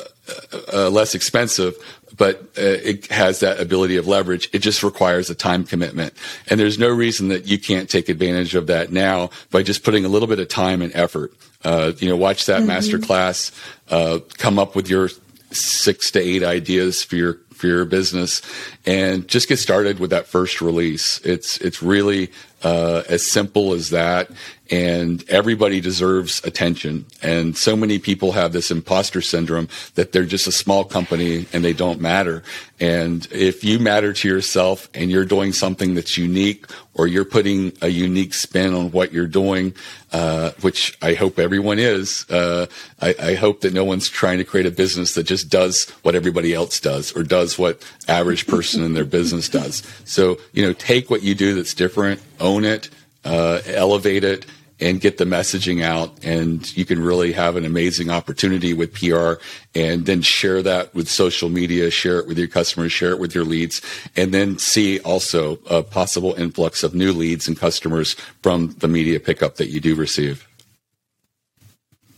uh, 0.72 0.90
less 0.90 1.16
expensive, 1.16 1.76
but 2.22 2.40
uh, 2.56 2.78
it 2.84 3.08
has 3.08 3.40
that 3.40 3.60
ability 3.60 3.98
of 3.98 4.08
leverage. 4.08 4.48
It 4.54 4.60
just 4.60 4.84
requires 4.84 5.32
a 5.32 5.34
time 5.34 5.64
commitment. 5.64 6.14
And 6.52 6.60
there's 6.60 6.78
no 6.78 6.88
reason 6.88 7.30
that 7.30 7.48
you 7.48 7.58
can't 7.58 7.90
take 7.90 8.10
advantage 8.10 8.54
of 8.54 8.68
that 8.68 8.92
now 8.92 9.32
by 9.50 9.64
just 9.64 9.84
putting 9.84 10.06
a 10.06 10.08
little 10.08 10.28
bit 10.28 10.38
of 10.38 10.48
time 10.48 10.84
and 10.84 10.96
effort. 10.96 11.34
Uh, 11.64 11.94
you 11.98 12.08
know, 12.08 12.16
watch 12.16 12.46
that 12.46 12.60
mm-hmm. 12.60 12.68
master 12.68 13.00
class, 13.00 13.52
uh, 13.90 14.20
come 14.38 14.60
up 14.60 14.76
with 14.76 14.88
your 14.88 15.10
six 15.50 16.12
to 16.12 16.20
eight 16.20 16.44
ideas 16.44 17.04
for 17.04 17.16
your 17.16 17.40
for 17.50 17.66
your 17.66 17.86
business 17.86 18.44
and 18.86 19.28
just 19.28 19.48
get 19.48 19.58
started 19.58 20.00
with 20.00 20.12
that 20.12 20.28
first 20.28 20.62
release. 20.62 21.20
It's 21.26 21.58
it's 21.58 21.82
really 21.82 22.30
uh, 22.64 23.02
as 23.10 23.26
simple 23.26 23.74
as 23.74 23.90
that. 23.90 24.30
And 24.72 25.30
everybody 25.30 25.82
deserves 25.82 26.42
attention. 26.46 27.06
And 27.22 27.58
so 27.58 27.76
many 27.76 28.00
people 28.00 28.32
have 28.32 28.54
this 28.54 28.72
imposter 28.72 29.22
syndrome 29.22 29.68
that 29.96 30.14
they're 30.14 30.26
just 30.26 30.48
a 30.48 30.52
small 30.52 30.86
company 30.86 31.46
and 31.52 31.64
they 31.64 31.74
don't 31.74 32.00
matter. 32.00 32.42
And 32.80 33.28
if 33.32 33.64
you 33.64 33.80
matter 33.80 34.14
to 34.14 34.28
yourself 34.28 34.90
and 34.94 35.12
you're 35.12 35.26
doing 35.26 35.52
something 35.52 35.94
that's 35.94 36.18
unique 36.18 36.66
or 36.94 37.06
you're 37.06 37.26
putting 37.26 37.74
a 37.82 37.90
unique 37.90 38.34
spin 38.34 38.74
on 38.74 38.92
what 38.92 39.12
you're 39.12 39.28
doing, 39.28 39.76
uh, 40.14 40.52
which 40.62 40.98
I 41.02 41.14
hope 41.14 41.38
everyone 41.38 41.78
is, 41.78 42.26
uh, 42.30 42.66
I, 43.02 43.14
I 43.22 43.34
hope 43.36 43.62
that 43.62 43.74
no 43.74 43.84
one's 43.84 44.10
trying 44.10 44.40
to 44.40 44.44
create 44.44 44.66
a 44.66 44.72
business 44.72 45.14
that 45.16 45.24
just 45.24 45.50
does 45.50 45.90
what 46.02 46.16
everybody 46.16 46.54
else 46.54 46.80
does 46.80 47.16
or 47.16 47.24
does 47.24 47.60
what 47.60 47.84
average 48.08 48.48
person 48.48 48.84
in 48.84 48.94
their 48.94 49.06
business 49.06 49.48
does. 49.48 49.84
So, 50.06 50.40
you 50.54 50.66
know, 50.66 50.74
take 50.74 51.10
what 51.10 51.24
you 51.24 51.36
do 51.36 51.56
that's 51.56 51.74
different, 51.74 52.22
own 52.40 52.66
it, 52.66 52.90
uh, 53.24 53.62
elevate 53.68 54.24
it, 54.24 54.46
and 54.82 55.00
get 55.00 55.18
the 55.18 55.26
messaging 55.26 55.84
out. 55.84 56.26
And 56.26 56.76
you 56.76 56.86
can 56.86 57.02
really 57.02 57.32
have 57.34 57.56
an 57.56 57.66
amazing 57.66 58.10
opportunity 58.10 58.74
with 58.74 58.94
PR 58.94 59.34
and 59.76 60.06
then 60.06 60.22
share 60.22 60.62
that 60.64 60.94
with 60.96 61.08
social 61.08 61.50
media, 61.50 61.92
share 61.92 62.20
it 62.20 62.28
with 62.28 62.38
your 62.38 62.48
customers, 62.48 62.92
share 62.92 63.12
it 63.12 63.20
with 63.20 63.36
your 63.36 63.46
leads, 63.46 63.82
and 64.16 64.34
then 64.34 64.58
see 64.58 65.00
also 65.00 65.60
a 65.70 65.84
possible 65.84 66.34
influx 66.34 66.84
of 66.84 66.96
new 66.96 67.14
leads 67.14 67.48
and 67.48 67.58
customers 67.58 68.16
from 68.42 68.76
the 68.80 68.88
media 68.88 69.20
pickup 69.20 69.56
that 69.56 69.70
you 69.70 69.80
do 69.80 69.96
receive. 69.96 70.48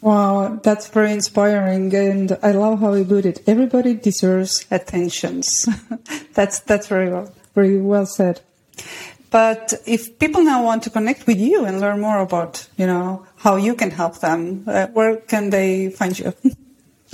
Wow, 0.01 0.59
that's 0.61 0.89
very 0.89 1.13
inspiring, 1.13 1.95
and 1.95 2.37
I 2.43 2.51
love 2.51 2.81
how 2.81 2.93
you 2.93 3.05
put 3.05 3.25
it. 3.25 3.41
Everybody 3.47 3.93
deserves 3.93 4.65
attentions. 4.69 5.65
that's 6.33 6.59
that's 6.59 6.87
very 6.87 7.09
well, 7.09 7.31
very 7.55 7.79
well 7.79 8.05
said. 8.05 8.41
But 9.33 9.73
if 9.87 10.19
people 10.19 10.43
now 10.43 10.63
want 10.63 10.83
to 10.83 10.91
connect 10.91 11.25
with 11.25 11.39
you 11.39 11.65
and 11.65 11.81
learn 11.81 11.99
more 11.99 12.19
about, 12.19 12.67
you 12.77 12.85
know, 12.85 13.25
how 13.37 13.55
you 13.55 13.73
can 13.73 13.89
help 13.89 14.19
them, 14.19 14.63
uh, 14.67 14.87
where 14.93 15.17
can 15.17 15.49
they 15.49 15.89
find 15.89 16.17
you? 16.17 16.33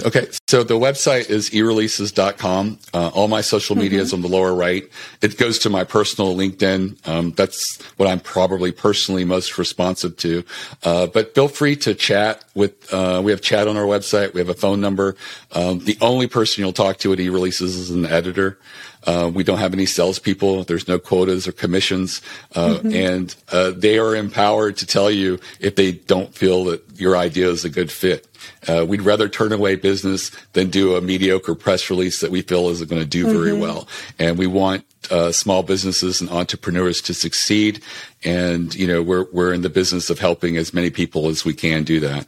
Okay, 0.05 0.29
so 0.47 0.63
the 0.63 0.75
website 0.75 1.29
is 1.29 1.49
ereleases.com. 1.49 2.79
Uh, 2.93 3.09
all 3.09 3.27
my 3.27 3.41
social 3.41 3.75
media 3.75 3.99
mm-hmm. 3.99 4.03
is 4.03 4.13
on 4.13 4.21
the 4.21 4.29
lower 4.29 4.55
right. 4.55 4.89
It 5.21 5.37
goes 5.37 5.59
to 5.59 5.69
my 5.69 5.83
personal 5.83 6.37
LinkedIn. 6.37 7.05
Um, 7.05 7.31
that's 7.31 7.81
what 7.97 8.07
I'm 8.07 8.21
probably 8.21 8.71
personally 8.71 9.25
most 9.25 9.57
responsive 9.57 10.15
to. 10.17 10.45
Uh, 10.83 11.07
but 11.07 11.35
feel 11.35 11.49
free 11.49 11.75
to 11.77 11.93
chat 11.93 12.45
with, 12.55 12.93
uh, 12.93 13.21
we 13.21 13.31
have 13.31 13.41
chat 13.41 13.67
on 13.67 13.75
our 13.75 13.83
website. 13.83 14.33
We 14.33 14.39
have 14.39 14.47
a 14.47 14.53
phone 14.53 14.79
number. 14.79 15.17
Um, 15.51 15.79
the 15.79 15.97
only 15.99 16.27
person 16.27 16.63
you'll 16.63 16.71
talk 16.71 16.99
to 16.99 17.11
at 17.11 17.19
eReleases 17.19 17.75
is 17.75 17.89
an 17.89 18.05
editor. 18.05 18.57
Uh, 19.05 19.31
we 19.33 19.43
don't 19.43 19.59
have 19.59 19.73
any 19.73 19.85
salespeople. 19.85 20.63
There's 20.65 20.87
no 20.87 20.99
quotas 20.99 21.47
or 21.47 21.51
commissions, 21.53 22.21
uh, 22.55 22.75
mm-hmm. 22.75 22.93
and 22.93 23.35
uh, 23.51 23.71
they 23.71 23.97
are 23.97 24.15
empowered 24.15 24.75
to 24.77 24.85
tell 24.85 25.09
you 25.09 25.39
if 25.59 25.75
they 25.75 25.93
don't 25.93 26.33
feel 26.35 26.65
that 26.65 26.83
your 26.99 27.15
idea 27.15 27.49
is 27.49 27.63
a 27.63 27.69
good 27.69 27.91
fit. 27.91 28.27
Uh, 28.67 28.85
we'd 28.87 29.01
rather 29.01 29.29
turn 29.29 29.53
away 29.53 29.75
business 29.75 30.31
than 30.53 30.69
do 30.69 30.95
a 30.95 31.01
mediocre 31.01 31.55
press 31.55 31.89
release 31.89 32.19
that 32.19 32.31
we 32.31 32.41
feel 32.41 32.69
isn't 32.69 32.89
going 32.89 33.01
to 33.01 33.07
do 33.07 33.25
very 33.25 33.51
mm-hmm. 33.51 33.61
well. 33.61 33.87
And 34.17 34.37
we 34.37 34.47
want 34.47 34.85
uh, 35.09 35.31
small 35.31 35.63
businesses 35.63 36.19
and 36.19 36.29
entrepreneurs 36.29 37.01
to 37.03 37.13
succeed. 37.13 37.81
And 38.23 38.73
you 38.75 38.85
know, 38.87 39.01
we're 39.01 39.25
we're 39.31 39.53
in 39.53 39.61
the 39.61 39.69
business 39.69 40.09
of 40.09 40.19
helping 40.19 40.57
as 40.57 40.73
many 40.73 40.89
people 40.89 41.27
as 41.27 41.45
we 41.45 41.53
can 41.53 41.83
do 41.83 42.01
that. 42.01 42.27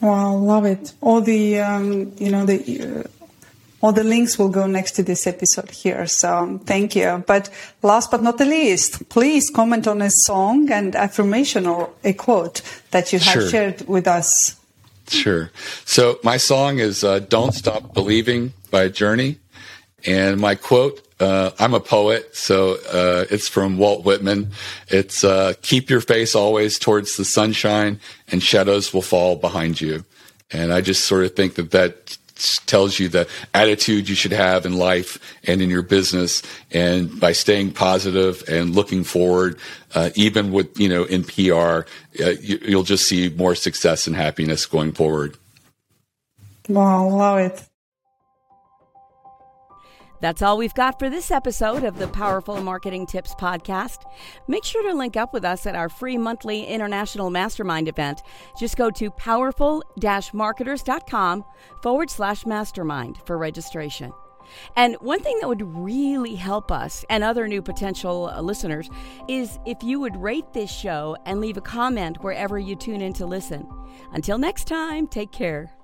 Wow, 0.00 0.34
love 0.34 0.64
it! 0.64 0.92
All 1.00 1.20
the 1.20 1.60
um, 1.60 2.12
you 2.18 2.30
know 2.30 2.46
the. 2.46 3.08
All 3.82 3.92
the 3.92 4.04
links 4.04 4.38
will 4.38 4.50
go 4.50 4.66
next 4.66 4.92
to 4.92 5.02
this 5.02 5.26
episode 5.26 5.70
here. 5.70 6.06
So 6.06 6.60
thank 6.66 6.94
you. 6.94 7.24
But 7.26 7.48
last 7.82 8.10
but 8.10 8.22
not 8.22 8.38
the 8.38 8.44
least, 8.44 9.08
please 9.08 9.50
comment 9.50 9.86
on 9.86 10.02
a 10.02 10.10
song 10.10 10.70
and 10.70 10.94
affirmation 10.94 11.66
or 11.66 11.90
a 12.04 12.12
quote 12.12 12.62
that 12.90 13.12
you 13.12 13.18
have 13.18 13.32
sure. 13.32 13.48
shared 13.48 13.88
with 13.88 14.06
us 14.06 14.60
Sure. 15.10 15.50
So 15.84 16.18
my 16.22 16.36
song 16.36 16.78
is 16.78 17.02
uh, 17.02 17.18
"Don't 17.18 17.52
Stop 17.52 17.94
Believing" 17.94 18.52
by 18.70 18.88
Journey, 18.88 19.38
and 20.06 20.40
my 20.40 20.54
quote. 20.54 21.06
Uh, 21.18 21.50
I'm 21.58 21.74
a 21.74 21.80
poet, 21.80 22.34
so 22.34 22.76
uh, 22.90 23.26
it's 23.28 23.46
from 23.46 23.76
Walt 23.76 24.06
Whitman. 24.06 24.52
It's 24.88 25.24
uh, 25.24 25.54
"Keep 25.62 25.90
your 25.90 26.00
face 26.00 26.34
always 26.34 26.78
towards 26.78 27.16
the 27.16 27.24
sunshine, 27.24 28.00
and 28.28 28.42
shadows 28.42 28.94
will 28.94 29.02
fall 29.02 29.36
behind 29.36 29.80
you." 29.80 30.04
And 30.52 30.72
I 30.72 30.80
just 30.80 31.04
sort 31.04 31.24
of 31.24 31.34
think 31.34 31.56
that 31.56 31.72
that 31.72 32.16
tells 32.66 32.98
you 32.98 33.08
the 33.08 33.28
attitude 33.54 34.08
you 34.08 34.14
should 34.14 34.32
have 34.32 34.66
in 34.66 34.74
life 34.74 35.18
and 35.44 35.60
in 35.62 35.70
your 35.70 35.82
business. 35.82 36.42
And 36.70 37.18
by 37.20 37.32
staying 37.32 37.72
positive 37.72 38.42
and 38.48 38.74
looking 38.74 39.04
forward, 39.04 39.58
uh, 39.94 40.10
even 40.14 40.52
with, 40.52 40.78
you 40.78 40.88
know, 40.88 41.04
in 41.04 41.24
PR, 41.24 41.86
uh, 42.22 42.30
you, 42.40 42.58
you'll 42.62 42.82
just 42.82 43.06
see 43.06 43.28
more 43.28 43.54
success 43.54 44.06
and 44.06 44.16
happiness 44.16 44.66
going 44.66 44.92
forward. 44.92 45.36
Wow, 46.68 47.08
love 47.08 47.38
it. 47.38 47.69
That's 50.20 50.42
all 50.42 50.58
we've 50.58 50.74
got 50.74 50.98
for 50.98 51.08
this 51.08 51.30
episode 51.30 51.82
of 51.82 51.98
the 51.98 52.08
Powerful 52.08 52.60
Marketing 52.62 53.06
Tips 53.06 53.34
Podcast. 53.34 54.04
Make 54.48 54.64
sure 54.64 54.82
to 54.82 54.94
link 54.94 55.16
up 55.16 55.32
with 55.32 55.44
us 55.44 55.66
at 55.66 55.74
our 55.74 55.88
free 55.88 56.18
monthly 56.18 56.64
international 56.64 57.30
mastermind 57.30 57.88
event. 57.88 58.20
Just 58.58 58.76
go 58.76 58.90
to 58.90 59.10
powerful 59.10 59.82
marketers.com 60.34 61.44
forward 61.82 62.10
slash 62.10 62.44
mastermind 62.44 63.18
for 63.24 63.38
registration. 63.38 64.12
And 64.76 64.96
one 64.96 65.20
thing 65.20 65.38
that 65.40 65.48
would 65.48 65.62
really 65.62 66.34
help 66.34 66.72
us 66.72 67.04
and 67.08 67.22
other 67.22 67.46
new 67.48 67.62
potential 67.62 68.30
uh, 68.32 68.40
listeners 68.40 68.90
is 69.28 69.58
if 69.66 69.82
you 69.82 70.00
would 70.00 70.16
rate 70.16 70.52
this 70.52 70.70
show 70.70 71.16
and 71.24 71.40
leave 71.40 71.56
a 71.56 71.62
comment 71.62 72.22
wherever 72.22 72.58
you 72.58 72.76
tune 72.76 73.00
in 73.00 73.12
to 73.14 73.26
listen. 73.26 73.68
Until 74.12 74.38
next 74.38 74.66
time, 74.66 75.06
take 75.06 75.32
care. 75.32 75.79